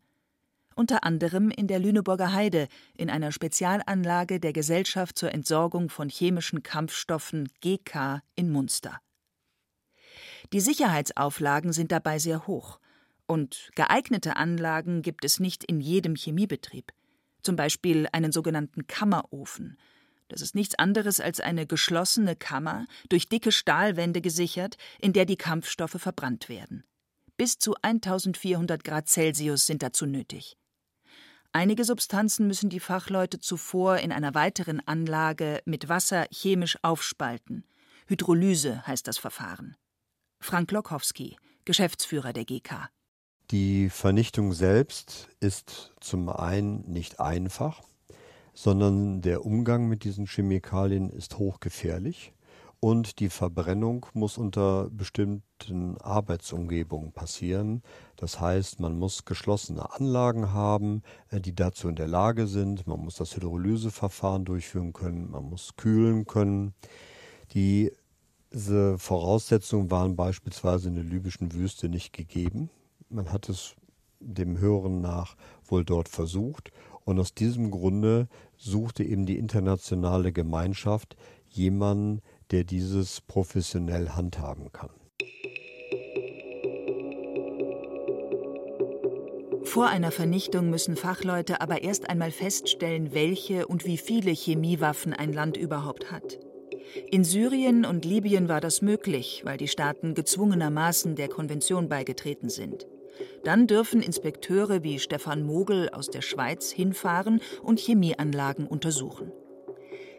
Unter 0.74 1.04
anderem 1.04 1.50
in 1.50 1.68
der 1.68 1.78
Lüneburger 1.78 2.34
Heide, 2.34 2.68
in 2.98 3.08
einer 3.08 3.32
Spezialanlage 3.32 4.40
der 4.40 4.52
Gesellschaft 4.52 5.16
zur 5.16 5.32
Entsorgung 5.32 5.88
von 5.88 6.10
chemischen 6.10 6.62
Kampfstoffen 6.62 7.48
GK 7.62 8.20
in 8.34 8.52
Munster. 8.52 9.00
Die 10.52 10.60
Sicherheitsauflagen 10.60 11.72
sind 11.72 11.92
dabei 11.92 12.18
sehr 12.18 12.46
hoch. 12.46 12.78
Und 13.26 13.70
geeignete 13.74 14.36
Anlagen 14.36 15.00
gibt 15.00 15.24
es 15.24 15.40
nicht 15.40 15.64
in 15.64 15.80
jedem 15.80 16.14
Chemiebetrieb 16.14 16.92
zum 17.46 17.56
Beispiel 17.56 18.08
einen 18.12 18.32
sogenannten 18.32 18.86
Kammerofen. 18.86 19.78
Das 20.28 20.42
ist 20.42 20.54
nichts 20.54 20.74
anderes 20.74 21.20
als 21.20 21.40
eine 21.40 21.66
geschlossene 21.66 22.36
Kammer, 22.36 22.86
durch 23.08 23.28
dicke 23.28 23.52
Stahlwände 23.52 24.20
gesichert, 24.20 24.76
in 24.98 25.12
der 25.12 25.24
die 25.24 25.36
Kampfstoffe 25.36 25.96
verbrannt 25.98 26.48
werden. 26.48 26.84
Bis 27.36 27.58
zu 27.58 27.74
1400 27.80 28.82
Grad 28.82 29.08
Celsius 29.08 29.66
sind 29.66 29.82
dazu 29.82 30.04
nötig. 30.04 30.56
Einige 31.52 31.84
Substanzen 31.84 32.48
müssen 32.48 32.68
die 32.68 32.80
Fachleute 32.80 33.38
zuvor 33.38 33.98
in 33.98 34.10
einer 34.10 34.34
weiteren 34.34 34.80
Anlage 34.86 35.62
mit 35.64 35.88
Wasser 35.88 36.26
chemisch 36.30 36.76
aufspalten. 36.82 37.64
Hydrolyse 38.08 38.86
heißt 38.86 39.06
das 39.06 39.18
Verfahren. 39.18 39.76
Frank 40.40 40.70
Lokowski, 40.72 41.36
Geschäftsführer 41.64 42.32
der 42.32 42.44
GK. 42.44 42.90
Die 43.52 43.90
Vernichtung 43.90 44.52
selbst 44.52 45.28
ist 45.38 45.94
zum 46.00 46.28
einen 46.28 46.90
nicht 46.90 47.20
einfach, 47.20 47.80
sondern 48.54 49.20
der 49.20 49.46
Umgang 49.46 49.86
mit 49.86 50.02
diesen 50.02 50.26
Chemikalien 50.26 51.10
ist 51.10 51.38
hochgefährlich 51.38 52.32
und 52.80 53.20
die 53.20 53.28
Verbrennung 53.28 54.06
muss 54.14 54.36
unter 54.36 54.90
bestimmten 54.90 55.96
Arbeitsumgebungen 55.98 57.12
passieren. 57.12 57.82
Das 58.16 58.40
heißt, 58.40 58.80
man 58.80 58.98
muss 58.98 59.24
geschlossene 59.24 59.92
Anlagen 59.92 60.52
haben, 60.52 61.02
äh, 61.30 61.40
die 61.40 61.54
dazu 61.54 61.88
in 61.88 61.94
der 61.94 62.08
Lage 62.08 62.48
sind. 62.48 62.88
Man 62.88 62.98
muss 62.98 63.14
das 63.14 63.36
Hydrolyseverfahren 63.36 64.44
durchführen 64.44 64.92
können, 64.92 65.30
man 65.30 65.44
muss 65.44 65.76
kühlen 65.76 66.26
können. 66.26 66.74
Diese 67.54 68.98
Voraussetzungen 68.98 69.90
waren 69.92 70.16
beispielsweise 70.16 70.88
in 70.88 70.96
der 70.96 71.04
libyschen 71.04 71.52
Wüste 71.52 71.88
nicht 71.88 72.12
gegeben. 72.12 72.70
Man 73.08 73.32
hat 73.32 73.48
es 73.48 73.76
dem 74.20 74.58
Hören 74.58 75.00
nach 75.00 75.36
wohl 75.64 75.84
dort 75.84 76.08
versucht. 76.08 76.70
Und 77.04 77.20
aus 77.20 77.34
diesem 77.34 77.70
Grunde 77.70 78.28
suchte 78.56 79.04
eben 79.04 79.26
die 79.26 79.38
internationale 79.38 80.32
Gemeinschaft 80.32 81.16
jemanden, 81.48 82.20
der 82.50 82.64
dieses 82.64 83.20
professionell 83.20 84.10
handhaben 84.10 84.72
kann. 84.72 84.90
Vor 89.62 89.88
einer 89.88 90.10
Vernichtung 90.10 90.70
müssen 90.70 90.96
Fachleute 90.96 91.60
aber 91.60 91.82
erst 91.82 92.08
einmal 92.08 92.30
feststellen, 92.30 93.12
welche 93.12 93.66
und 93.66 93.84
wie 93.84 93.98
viele 93.98 94.30
Chemiewaffen 94.30 95.12
ein 95.12 95.32
Land 95.32 95.56
überhaupt 95.56 96.10
hat. 96.10 96.38
In 97.10 97.24
Syrien 97.24 97.84
und 97.84 98.04
Libyen 98.04 98.48
war 98.48 98.60
das 98.60 98.80
möglich, 98.80 99.42
weil 99.44 99.58
die 99.58 99.68
Staaten 99.68 100.14
gezwungenermaßen 100.14 101.14
der 101.14 101.28
Konvention 101.28 101.88
beigetreten 101.88 102.48
sind. 102.48 102.86
Dann 103.44 103.66
dürfen 103.66 104.02
Inspekteure 104.02 104.82
wie 104.82 104.98
Stefan 104.98 105.42
Mogel 105.42 105.88
aus 105.90 106.10
der 106.10 106.22
Schweiz 106.22 106.70
hinfahren 106.70 107.40
und 107.62 107.78
Chemieanlagen 107.78 108.66
untersuchen. 108.66 109.32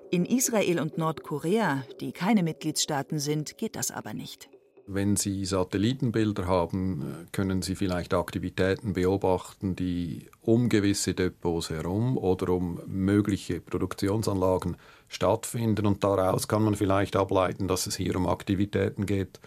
In 0.10 0.26
Israel 0.26 0.80
und 0.80 0.98
Nordkorea, 0.98 1.84
die 2.00 2.14
keine 2.14 2.42
Mitgliedstaaten 2.42 3.20
sind, 3.20 3.58
geht 3.58 3.76
das 3.76 3.92
aber 3.92 4.14
nicht. 4.14 4.50
Wenn 4.90 5.18
Sie 5.18 5.44
Satellitenbilder 5.44 6.48
haben, 6.48 7.28
können 7.34 7.62
Sie 7.62 7.76
vielleicht 7.76 8.14
Aktivitäten 8.14 8.94
beobachten, 8.94 9.76
die 9.76 10.30
um 10.40 10.70
gewisse 10.70 11.14
Depots 11.14 11.70
herum 11.70 12.18
oder 12.18 12.54
um 12.54 12.80
mögliche 12.88 13.60
Produktionsanlagen 13.60 14.78
stattfinden. 15.10 15.86
Und 15.86 16.06
daraus 16.06 16.48
kann 16.48 16.64
man 16.64 16.76
vielleicht 16.76 17.18
ableiten, 17.18 17.68
dass 17.68 17.86
es 17.86 17.98
hier 17.98 18.16
um 18.16 18.28
Aktivitäten 18.28 19.06
geht, 19.06 19.42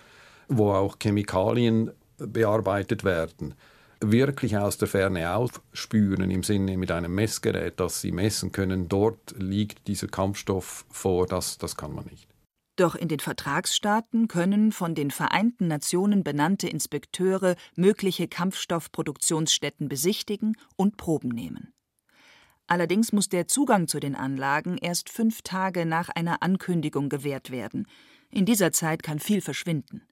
wo 0.48 0.72
auch 0.72 0.96
Chemikalien 1.02 1.90
bearbeitet 2.26 3.04
werden 3.04 3.54
wirklich 4.02 4.56
aus 4.56 4.78
der 4.78 4.88
Ferne 4.88 5.34
aufspüren, 5.34 6.30
im 6.30 6.42
Sinne 6.42 6.76
mit 6.76 6.90
einem 6.90 7.14
Messgerät, 7.14 7.78
dass 7.80 8.00
sie 8.00 8.12
messen 8.12 8.52
können, 8.52 8.88
dort 8.88 9.34
liegt 9.36 9.88
dieser 9.88 10.08
Kampfstoff 10.08 10.86
vor, 10.88 11.26
das, 11.26 11.58
das 11.58 11.76
kann 11.76 11.94
man 11.94 12.06
nicht. 12.06 12.28
Doch 12.76 12.94
in 12.94 13.08
den 13.08 13.20
Vertragsstaaten 13.20 14.26
können 14.26 14.72
von 14.72 14.94
den 14.94 15.10
Vereinten 15.10 15.68
Nationen 15.68 16.24
benannte 16.24 16.66
Inspekteure 16.66 17.56
mögliche 17.76 18.26
Kampfstoffproduktionsstätten 18.26 19.88
besichtigen 19.88 20.56
und 20.76 20.96
Proben 20.96 21.28
nehmen. 21.28 21.74
Allerdings 22.66 23.12
muss 23.12 23.28
der 23.28 23.48
Zugang 23.48 23.86
zu 23.86 24.00
den 24.00 24.14
Anlagen 24.14 24.78
erst 24.78 25.10
fünf 25.10 25.42
Tage 25.42 25.84
nach 25.84 26.08
einer 26.08 26.42
Ankündigung 26.42 27.08
gewährt 27.08 27.50
werden. 27.50 27.86
In 28.30 28.46
dieser 28.46 28.72
Zeit 28.72 29.02
kann 29.02 29.18
viel 29.18 29.40
verschwinden. 29.40 30.02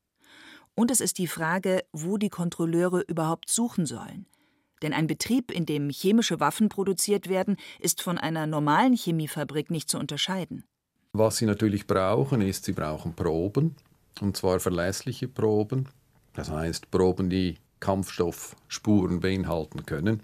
Und 0.78 0.92
es 0.92 1.00
ist 1.00 1.18
die 1.18 1.26
Frage, 1.26 1.82
wo 1.92 2.18
die 2.18 2.28
Kontrolleure 2.28 3.00
überhaupt 3.00 3.50
suchen 3.50 3.84
sollen. 3.84 4.26
Denn 4.80 4.92
ein 4.92 5.08
Betrieb, 5.08 5.50
in 5.50 5.66
dem 5.66 5.90
chemische 5.90 6.38
Waffen 6.38 6.68
produziert 6.68 7.28
werden, 7.28 7.56
ist 7.80 8.00
von 8.00 8.16
einer 8.16 8.46
normalen 8.46 8.94
Chemiefabrik 8.94 9.72
nicht 9.72 9.90
zu 9.90 9.98
unterscheiden. 9.98 10.62
Was 11.12 11.38
sie 11.38 11.46
natürlich 11.46 11.88
brauchen, 11.88 12.40
ist, 12.42 12.64
sie 12.64 12.74
brauchen 12.74 13.14
Proben, 13.14 13.74
und 14.20 14.36
zwar 14.36 14.60
verlässliche 14.60 15.26
Proben. 15.26 15.88
Das 16.34 16.48
heißt, 16.48 16.92
Proben, 16.92 17.28
die 17.28 17.56
Kampfstoffspuren 17.80 19.18
beinhalten 19.18 19.84
können. 19.84 20.22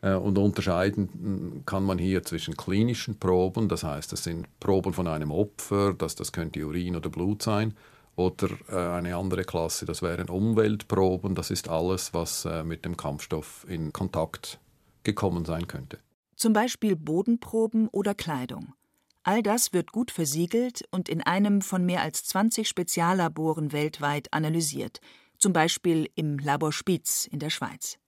Äh, 0.00 0.14
und 0.14 0.38
unterscheiden 0.38 1.64
kann 1.66 1.82
man 1.82 1.98
hier 1.98 2.22
zwischen 2.22 2.56
klinischen 2.56 3.18
Proben, 3.18 3.68
das 3.68 3.82
heißt, 3.82 4.12
das 4.12 4.22
sind 4.22 4.46
Proben 4.60 4.92
von 4.92 5.08
einem 5.08 5.32
Opfer, 5.32 5.92
das, 5.92 6.14
das 6.14 6.30
könnte 6.30 6.64
Urin 6.64 6.94
oder 6.94 7.10
Blut 7.10 7.42
sein, 7.42 7.74
oder 8.18 8.48
äh, 8.68 8.96
eine 8.96 9.16
andere 9.16 9.44
Klasse, 9.44 9.86
das 9.86 10.02
wären 10.02 10.28
Umweltproben. 10.28 11.34
Das 11.34 11.50
ist 11.50 11.68
alles, 11.68 12.12
was 12.12 12.44
äh, 12.44 12.64
mit 12.64 12.84
dem 12.84 12.96
Kampfstoff 12.96 13.64
in 13.68 13.92
Kontakt 13.92 14.58
gekommen 15.04 15.44
sein 15.44 15.68
könnte. 15.68 15.98
Zum 16.34 16.52
Beispiel 16.52 16.96
Bodenproben 16.96 17.88
oder 17.88 18.14
Kleidung. 18.14 18.74
All 19.22 19.42
das 19.42 19.72
wird 19.72 19.92
gut 19.92 20.10
versiegelt 20.10 20.82
und 20.90 21.08
in 21.08 21.22
einem 21.22 21.62
von 21.62 21.84
mehr 21.84 22.02
als 22.02 22.24
20 22.24 22.66
Speziallaboren 22.66 23.72
weltweit 23.72 24.32
analysiert, 24.32 25.00
zum 25.38 25.52
Beispiel 25.52 26.10
im 26.14 26.38
Labor 26.38 26.72
Spitz 26.72 27.26
in 27.26 27.38
der 27.38 27.50
Schweiz. 27.50 27.98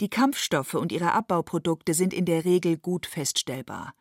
Die 0.00 0.08
Kampfstoffe 0.08 0.74
und 0.74 0.92
ihre 0.92 1.12
Abbauprodukte 1.12 1.94
sind 1.94 2.14
in 2.14 2.24
der 2.24 2.44
Regel 2.44 2.78
gut 2.78 3.06
feststellbar. 3.06 3.94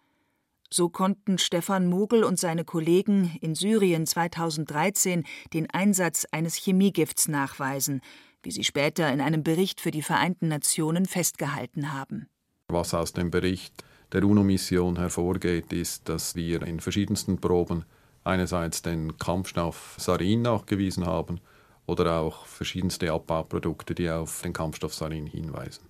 So 0.76 0.90
konnten 0.90 1.38
Stefan 1.38 1.86
Mogel 1.86 2.24
und 2.24 2.40
seine 2.40 2.66
Kollegen 2.66 3.38
in 3.42 3.54
Syrien 3.54 4.08
2013 4.08 5.24
den 5.54 5.70
Einsatz 5.70 6.26
eines 6.32 6.56
Chemiegifts 6.56 7.28
nachweisen, 7.28 8.02
wie 8.42 8.50
sie 8.50 8.64
später 8.64 9.14
in 9.14 9.22
einem 9.22 9.44
Bericht 9.44 9.82
für 9.82 9.92
die 9.92 10.02
Vereinten 10.02 10.48
Nationen 10.48 11.06
festgehalten 11.06 11.94
haben. 11.94 12.28
Was 12.70 12.96
aus 12.96 13.14
dem 13.14 13.30
Bericht 13.30 13.84
der 14.14 14.24
UNO-Mission 14.24 14.98
hervorgeht, 14.98 15.72
ist, 15.72 16.10
dass 16.10 16.34
wir 16.34 16.64
in 16.64 16.80
verschiedensten 16.80 17.40
Proben 17.40 17.86
einerseits 18.24 18.82
den 18.82 19.20
Kampfstoff 19.20 19.98
Sarin 20.00 20.42
nachgewiesen 20.42 21.06
haben 21.06 21.40
oder 21.86 22.20
auch 22.20 22.48
verschiedenste 22.48 23.12
Abbauprodukte, 23.12 23.94
die 23.94 24.10
auf 24.10 24.42
den 24.42 24.54
Kampfstoff 24.54 24.96
Sarin 24.96 25.28
hinweisen. 25.28 25.88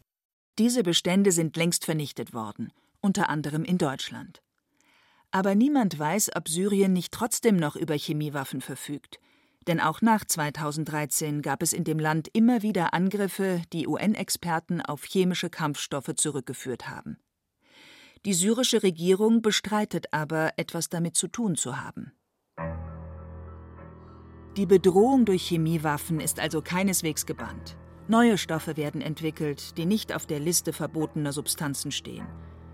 Diese 0.60 0.84
Bestände 0.84 1.32
sind 1.32 1.56
längst 1.56 1.86
vernichtet 1.86 2.34
worden, 2.34 2.74
unter 3.00 3.30
anderem 3.30 3.63
in 3.63 3.78
Deutschland. 3.78 4.42
Aber 5.34 5.56
niemand 5.56 5.98
weiß, 5.98 6.36
ob 6.36 6.48
Syrien 6.48 6.93
nicht 6.93 7.12
trotzdem 7.12 7.56
noch 7.56 7.76
über 7.76 7.96
Chemiewaffen 7.96 8.62
verfügt. 8.62 9.19
Denn 9.65 9.80
auch 9.80 10.02
nach 10.02 10.24
2013 10.26 11.41
gab 11.41 11.63
es 11.63 11.74
in 11.74 11.84
dem 11.84 11.98
Land 11.98 12.30
immer 12.34 12.62
wieder 12.62 12.93
Angriffe, 12.93 13.63
die 13.74 13.88
UN-Experten 13.88 14.80
auf 14.80 15.04
chemische 15.06 15.50
Kampfstoffe 15.50 16.13
zurückgeführt 16.15 16.88
haben. 16.88 17.17
Die 18.26 18.34
syrische 18.36 18.84
Regierung 18.84 19.41
bestreitet 19.41 20.13
aber, 20.13 20.52
etwas 20.58 20.89
damit 20.89 21.17
zu 21.17 21.28
tun 21.28 21.56
zu 21.56 21.82
haben. 21.82 22.12
Die 24.56 24.67
Bedrohung 24.67 25.26
durch 25.26 25.48
Chemiewaffen 25.48 26.19
ist 26.19 26.39
also 26.39 26.62
keineswegs 26.62 27.26
gebannt. 27.26 27.76
Neue 28.08 28.38
Stoffe 28.38 28.78
werden 28.78 29.02
entwickelt, 29.02 29.80
die 29.80 29.88
nicht 29.88 30.13
auf 30.13 30.28
der 30.28 30.39
Liste 30.39 30.74
verbotener 30.74 31.34
Substanzen 31.34 31.91
stehen 31.91 32.28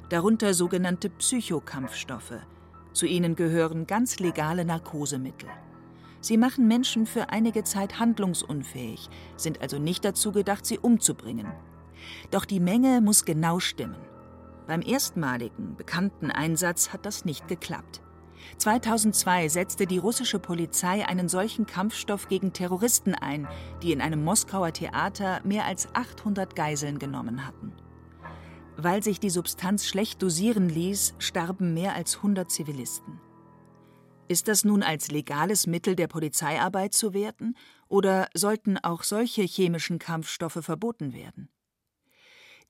darunter 0.10 0.54
sogenannte 0.54 1.10
Psychokampfstoffe. 1.10 2.40
Zu 2.94 3.06
ihnen 3.06 3.36
gehören 3.36 3.88
ganz 3.88 4.20
legale 4.20 4.66
Narkosemittel. 4.66 5.50
Sie 6.22 6.38
machen 6.38 6.68
Menschen 6.68 7.06
für 7.06 7.30
einige 7.30 7.64
Zeit 7.64 8.00
handlungsunfähig, 8.00 9.10
sind 9.38 9.62
also 9.62 9.80
nicht 9.80 10.04
dazu 10.04 10.32
gedacht, 10.32 10.66
sie 10.66 10.78
umzubringen. 10.78 11.48
Doch 12.32 12.46
die 12.46 12.60
Menge 12.60 13.02
muss 13.02 13.24
genau 13.24 13.60
stimmen. 13.60 14.02
Beim 14.68 14.82
erstmaligen, 14.82 15.76
bekannten 15.78 16.30
Einsatz 16.30 16.92
hat 16.92 17.06
das 17.06 17.24
nicht 17.26 17.48
geklappt. 17.48 18.02
2002 18.58 19.48
setzte 19.48 19.86
die 19.86 19.98
russische 19.98 20.40
Polizei 20.40 21.06
einen 21.08 21.30
solchen 21.30 21.66
Kampfstoff 21.66 22.28
gegen 22.28 22.52
Terroristen 22.52 23.16
ein, 23.16 23.48
die 23.82 23.92
in 23.92 24.02
einem 24.02 24.24
Moskauer 24.24 24.74
Theater 24.74 25.42
mehr 25.44 25.66
als 25.66 25.94
800 25.94 26.56
Geiseln 26.56 27.00
genommen 27.00 27.46
hatten. 27.46 27.74
Weil 28.82 29.04
sich 29.04 29.20
die 29.20 29.30
Substanz 29.30 29.86
schlecht 29.86 30.22
dosieren 30.22 30.70
ließ, 30.70 31.16
starben 31.20 31.74
mehr 31.74 31.96
als 31.96 32.16
100 32.16 32.50
Zivilisten. 32.50 33.20
Ist 34.30 34.48
das 34.48 34.64
nun 34.64 34.84
als 34.84 35.12
legales 35.12 35.68
Mittel 35.68 35.98
der 35.98 36.08
Polizeiarbeit 36.08 36.94
zu 36.94 37.14
werten 37.14 37.56
oder 37.90 38.30
sollten 38.34 38.78
auch 38.78 39.04
solche 39.04 39.42
chemischen 39.42 40.00
Kampfstoffe 40.00 40.60
verboten 40.62 41.12
werden? 41.12 41.50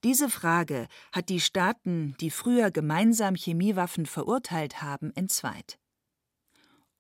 Diese 0.04 0.30
Frage 0.30 0.88
hat 1.12 1.30
die 1.30 1.40
Staaten, 1.40 2.16
die 2.20 2.32
früher 2.32 2.72
gemeinsam 2.72 3.36
Chemiewaffen 3.36 4.08
verurteilt 4.08 4.82
haben, 4.82 5.12
entzweit. 5.16 5.78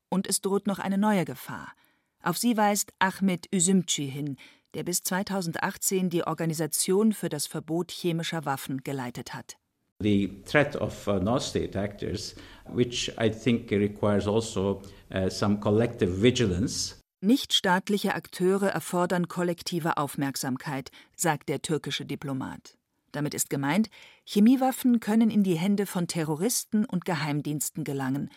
Und 0.09 0.27
es 0.27 0.41
droht 0.41 0.67
noch 0.67 0.77
eine 0.77 0.99
neue 0.99 1.25
Gefahr. 1.25 1.73
Auf 2.21 2.37
sie 2.37 2.57
weist 2.57 2.93
Ahmed 2.99 3.47
Üzümci 3.51 4.07
hin, 4.07 4.37
der 4.75 4.83
bis 4.83 5.03
2018 5.03 6.09
die 6.09 6.23
Organisation 6.23 7.13
für 7.13 7.29
das 7.29 7.47
Verbot 7.47 7.91
chemischer 7.91 8.45
Waffen 8.45 8.83
geleitet 8.83 9.33
hat. 9.33 9.57
The 10.01 10.41
threat 10.45 10.75
of 10.77 11.07
uh, 11.07 11.19
non-state 11.19 11.77
actors, 11.77 12.35
which 12.65 13.11
I 13.19 13.29
think 13.29 13.69
requires 13.71 14.27
also 14.27 14.81
uh, 15.13 15.29
some 15.29 15.59
collective 15.59 16.21
vigilance. 16.21 16.95
Nichtstaatliche 17.21 18.15
Akteure 18.15 18.69
erfordern 18.69 19.27
kollektive 19.27 19.97
Aufmerksamkeit, 19.97 20.89
sagt 21.17 21.49
der 21.49 21.61
türkische 21.61 22.05
Diplomat. 22.05 22.77
Damit 23.11 23.33
ist 23.33 23.49
gemeint, 23.49 23.89
Chemiewaffen 24.23 25.01
können 25.01 25.29
in 25.29 25.43
die 25.43 25.57
Hände 25.57 25.85
von 25.85 26.07
Terroristen 26.07 26.85
und 26.85 27.03
Geheimdiensten 27.03 27.83
gelangen, 27.83 28.29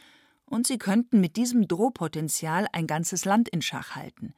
und 0.46 0.66
sie 0.66 0.78
könnten 0.78 1.20
mit 1.20 1.36
diesem 1.36 1.68
Drohpotenzial 1.68 2.66
ein 2.72 2.88
ganzes 2.88 3.24
Land 3.24 3.48
in 3.48 3.62
Schach 3.62 3.94
halten. 3.94 4.34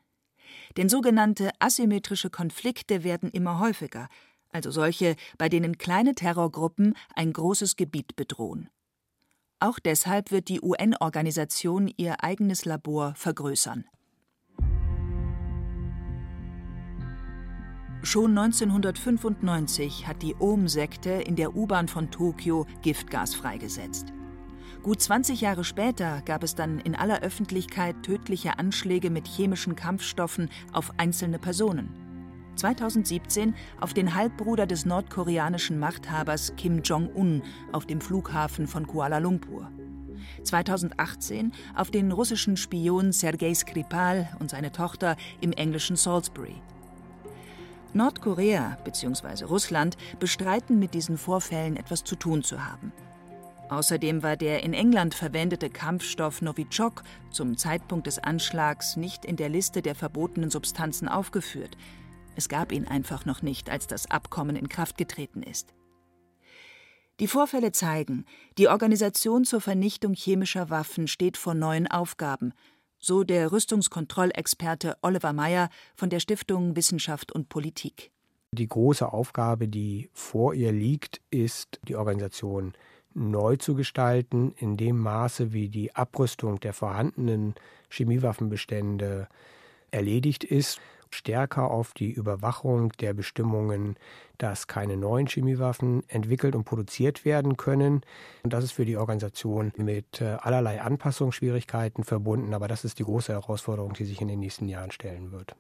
Denn 0.77 0.89
sogenannte 0.89 1.51
asymmetrische 1.59 2.31
Konflikte 2.31 3.05
werden 3.05 3.31
immer 3.31 3.59
häufiger, 3.59 4.09
also 4.51 4.71
solche, 4.71 5.17
bei 5.37 5.49
denen 5.49 5.79
kleine 5.79 6.15
Terrorgruppen 6.15 6.95
ein 7.15 7.33
großes 7.33 7.77
Gebiet 7.77 8.17
bedrohen. 8.17 8.69
Auch 9.61 9.79
deshalb 9.79 10.31
wird 10.31 10.49
die 10.49 10.61
UN-Organisation 10.61 11.93
ihr 11.97 12.23
eigenes 12.23 12.65
Labor 12.65 13.15
vergrößern. 13.17 13.85
Schon 18.03 18.37
1995 18.37 20.07
hat 20.07 20.23
die 20.23 20.35
Ohm-Sekte 20.35 21.11
in 21.11 21.37
der 21.37 21.57
U-Bahn 21.57 21.89
von 21.89 22.11
Tokio 22.11 22.67
Giftgas 22.83 23.35
freigesetzt. 23.35 24.13
Gut 24.85 25.01
20 25.01 25.41
Jahre 25.41 25.65
später 25.65 26.21
gab 26.27 26.43
es 26.43 26.57
dann 26.57 26.79
in 26.79 26.95
aller 26.95 27.23
Öffentlichkeit 27.23 28.03
tödliche 28.03 28.59
Anschläge 28.59 29.09
mit 29.09 29.27
chemischen 29.27 29.77
Kampfstoffen 29.77 30.51
auf 30.75 30.93
einzelne 30.99 31.39
Personen. 31.39 31.89
2017 32.57 33.55
auf 33.81 33.95
den 33.95 34.15
Halbbruder 34.15 34.67
des 34.67 34.85
nordkoreanischen 34.85 35.79
Machthabers 35.79 36.53
Kim 36.59 36.83
Jong-un 36.83 37.43
auf 37.73 37.87
dem 37.87 38.03
Flughafen 38.03 38.67
von 38.67 38.87
Kuala 38.87 39.17
Lumpur. 39.21 39.71
2018 40.43 41.53
auf 41.75 41.91
den 41.91 42.13
russischen 42.13 42.59
Spion 42.59 43.13
Sergei 43.13 43.55
Skripal 43.55 44.29
und 44.39 44.51
seine 44.51 44.71
Tochter 44.71 45.17
im 45.41 45.53
englischen 45.53 45.97
Salisbury. 45.97 46.61
Nordkorea 47.95 48.77
bzw. 48.85 49.45
Russland 49.45 49.97
bestreiten 50.21 50.79
mit 50.79 50.93
diesen 50.93 51.17
Vorfällen 51.17 51.77
etwas 51.77 52.05
zu 52.05 52.17
tun 52.17 52.43
zu 52.43 52.67
haben. 52.67 52.93
Außerdem 53.69 54.23
war 54.23 54.37
der 54.37 54.63
in 54.63 54.75
England 54.75 55.15
verwendete 55.15 55.71
Kampfstoff 55.71 56.43
Novichok 56.43 57.03
zum 57.31 57.57
Zeitpunkt 57.57 58.07
des 58.07 58.19
Anschlags 58.19 58.97
nicht 58.97 59.25
in 59.25 59.37
der 59.37 59.49
Liste 59.49 59.81
der 59.83 59.95
verbotenen 59.95 60.51
Substanzen 60.51 61.09
aufgeführt. 61.09 61.77
Es 62.37 62.49
gab 62.49 62.73
ihn 62.73 62.87
einfach 62.87 63.25
noch 63.25 63.43
nicht, 63.43 63.71
als 63.71 63.87
das 63.87 64.11
Abkommen 64.11 64.57
in 64.57 64.69
Kraft 64.69 64.99
getreten 64.99 65.43
ist. 65.43 65.73
Die 67.21 67.29
Vorfälle 67.29 67.71
zeigen, 67.71 68.25
die 68.59 68.69
Organisation 68.69 69.45
zur 69.45 69.61
Vernichtung 69.61 70.15
chemischer 70.15 70.69
Waffen 70.69 71.07
steht 71.07 71.37
vor 71.37 71.55
neuen 71.55 71.87
Aufgaben, 71.87 72.53
so 72.99 73.23
der 73.23 73.53
Rüstungskontrollexperte 73.53 74.97
Oliver 75.01 75.33
Meyer 75.33 75.69
von 75.95 76.11
der 76.11 76.19
Stiftung 76.19 76.75
Wissenschaft 76.75 77.31
und 77.31 77.49
Politik. 77.49 78.11
Die 78.51 78.67
große 78.67 79.13
Aufgabe, 79.13 79.69
die 79.69 80.11
vor 80.13 80.55
ihr 80.55 80.73
liegt, 80.73 81.21
ist, 81.31 81.81
die 81.87 81.97
Organisation 81.97 82.73
neu 83.15 83.57
zu 83.57 83.75
gestalten, 83.75 84.53
in 84.59 84.77
dem 84.77 84.99
Maße, 84.99 85.53
wie 85.53 85.69
die 85.69 85.95
Abrüstung 85.95 86.61
der 86.61 86.73
vorhandenen 86.73 87.55
Chemiewaffenbestände 87.91 89.29
erledigt 89.91 90.45
ist 90.45 90.81
stärker 91.15 91.71
auf 91.71 91.93
die 91.95 92.11
Überwachung 92.11 92.93
der 93.01 93.15
Bestimmungen, 93.15 93.97
dass 94.39 94.67
keine 94.67 94.97
neuen 94.97 95.27
Chemiewaffen 95.27 96.03
entwickelt 96.09 96.55
und 96.55 96.65
produziert 96.65 97.25
werden 97.25 97.57
können. 97.57 98.03
Und 98.43 98.53
das 98.53 98.65
ist 98.65 98.73
für 98.73 98.85
die 98.85 98.97
Organisation 98.97 99.73
mit 99.77 100.21
äh, 100.21 100.37
allerlei 100.41 100.83
Anpassungsschwierigkeiten 100.83 102.05
verbunden, 102.05 102.53
aber 102.53 102.69
das 102.69 102.85
ist 102.85 102.99
die 102.99 103.05
große 103.05 103.33
Herausforderung, 103.33 103.95
die 103.95 104.05
sich 104.05 104.21
in 104.21 104.29
den 104.29 104.41
nächsten 104.41 104.69
Jahren 104.69 104.91
stellen 104.91 105.33
wird. 105.33 105.55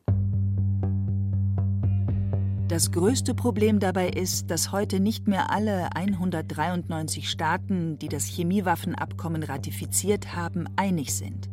Das 2.74 2.90
größte 2.90 3.37
Problem 3.37 3.78
dabei 3.78 4.08
ist, 4.08 4.50
dass 4.50 4.72
heute 4.72 4.98
nicht 4.98 5.28
mehr 5.28 5.52
alle 5.52 5.94
193 5.94 7.30
Staaten, 7.30 8.00
die 8.00 8.08
das 8.08 8.24
Chemiewaffenabkommen 8.24 9.44
ratifiziert 9.44 10.34
haben, 10.34 10.66
einig 10.74 11.14
sind. 11.14 11.48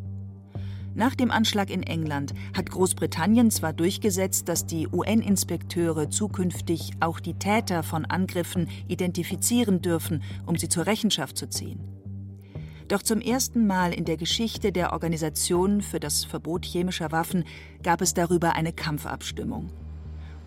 Nach 0.95 1.13
dem 1.13 1.29
Anschlag 1.29 1.69
in 1.69 1.83
England 1.83 2.33
hat 2.57 2.71
Großbritannien 2.71 3.51
zwar 3.51 3.71
durchgesetzt, 3.71 4.49
dass 4.49 4.65
die 4.65 4.87
UN-Inspekteure 4.87 6.09
zukünftig 6.09 6.89
auch 7.01 7.19
die 7.19 7.35
Täter 7.35 7.83
von 7.83 8.05
Angriffen 8.05 8.67
identifizieren 8.87 9.79
dürfen, 9.79 10.23
um 10.47 10.55
sie 10.55 10.69
zur 10.69 10.87
Rechenschaft 10.87 11.37
zu 11.37 11.47
ziehen. 11.47 11.81
Doch 12.87 13.03
zum 13.03 13.21
ersten 13.21 13.67
Mal 13.67 13.93
in 13.93 14.05
der 14.05 14.17
Geschichte 14.17 14.71
der 14.71 14.91
Organisation 14.91 15.83
für 15.83 15.99
das 15.99 16.25
Verbot 16.25 16.65
chemischer 16.65 17.11
Waffen 17.11 17.43
gab 17.83 18.01
es 18.01 18.15
darüber 18.15 18.55
eine 18.55 18.73
Kampfabstimmung. 18.73 19.69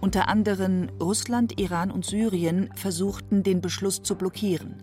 Unter 0.04 0.28
anderem 0.28 0.90
Russland, 1.00 1.58
Iran 1.58 1.90
und 1.90 2.04
Syrien 2.04 2.68
versuchten, 2.74 3.42
den 3.42 3.62
Beschluss 3.62 4.02
zu 4.02 4.16
blockieren. 4.16 4.82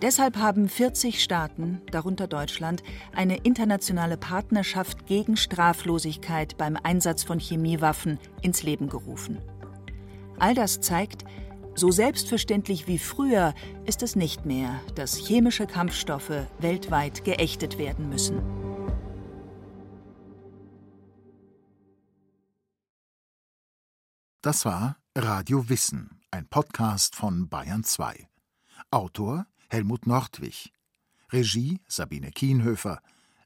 Deshalb 0.00 0.36
haben 0.36 0.68
40 0.68 1.20
Staaten, 1.20 1.80
darunter 1.90 2.28
Deutschland, 2.28 2.84
eine 3.12 3.38
internationale 3.38 4.16
Partnerschaft 4.16 5.06
gegen 5.06 5.36
Straflosigkeit 5.36 6.56
beim 6.56 6.78
Einsatz 6.80 7.24
von 7.24 7.40
Chemiewaffen 7.40 8.20
ins 8.40 8.62
Leben 8.62 8.88
gerufen. 8.88 9.38
All 10.38 10.54
das 10.54 10.80
zeigt, 10.80 11.24
so 11.74 11.90
selbstverständlich 11.90 12.86
wie 12.86 12.98
früher 12.98 13.52
ist 13.84 14.04
es 14.04 14.14
nicht 14.14 14.46
mehr, 14.46 14.80
dass 14.94 15.16
chemische 15.16 15.66
Kampfstoffe 15.66 16.46
weltweit 16.60 17.24
geächtet 17.24 17.78
werden 17.78 18.08
müssen. 18.08 18.61
Das 24.42 24.64
war 24.64 24.96
Radio 25.16 25.68
Wissen, 25.68 26.20
ein 26.32 26.48
Podcast 26.48 27.14
von 27.14 27.48
Bayern 27.48 27.84
2. 27.84 28.28
Autor 28.90 29.46
Helmut 29.70 30.08
Nordwig. 30.08 30.72
Regie 31.30 31.80
Sabine 31.86 32.32
Kienhöfer. 32.32 33.00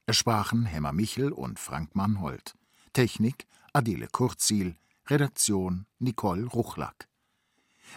Es 0.07 0.17
sprachen 0.17 0.65
Hemmer 0.65 0.95
Michel 0.95 1.33
und 1.33 1.59
Frank 1.59 1.95
Mannhold. 1.95 2.55
Technik 2.95 3.47
Adele 3.75 4.09
Kurzziel. 4.11 4.75
Redaktion 5.07 5.85
Nicole 5.99 6.47
Ruchlack. 6.47 7.09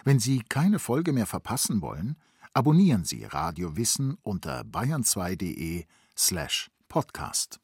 Wenn 0.04 0.20
Sie 0.20 0.42
keine 0.46 0.78
Folge 0.78 1.14
mehr 1.14 1.26
verpassen 1.26 1.80
wollen, 1.80 2.18
abonnieren 2.52 3.06
Sie 3.06 3.24
Radio 3.24 3.78
Wissen 3.78 4.18
unter 4.20 4.60
bayern2.de 4.60 5.86
slash 6.18 6.70
podcast. 6.90 7.60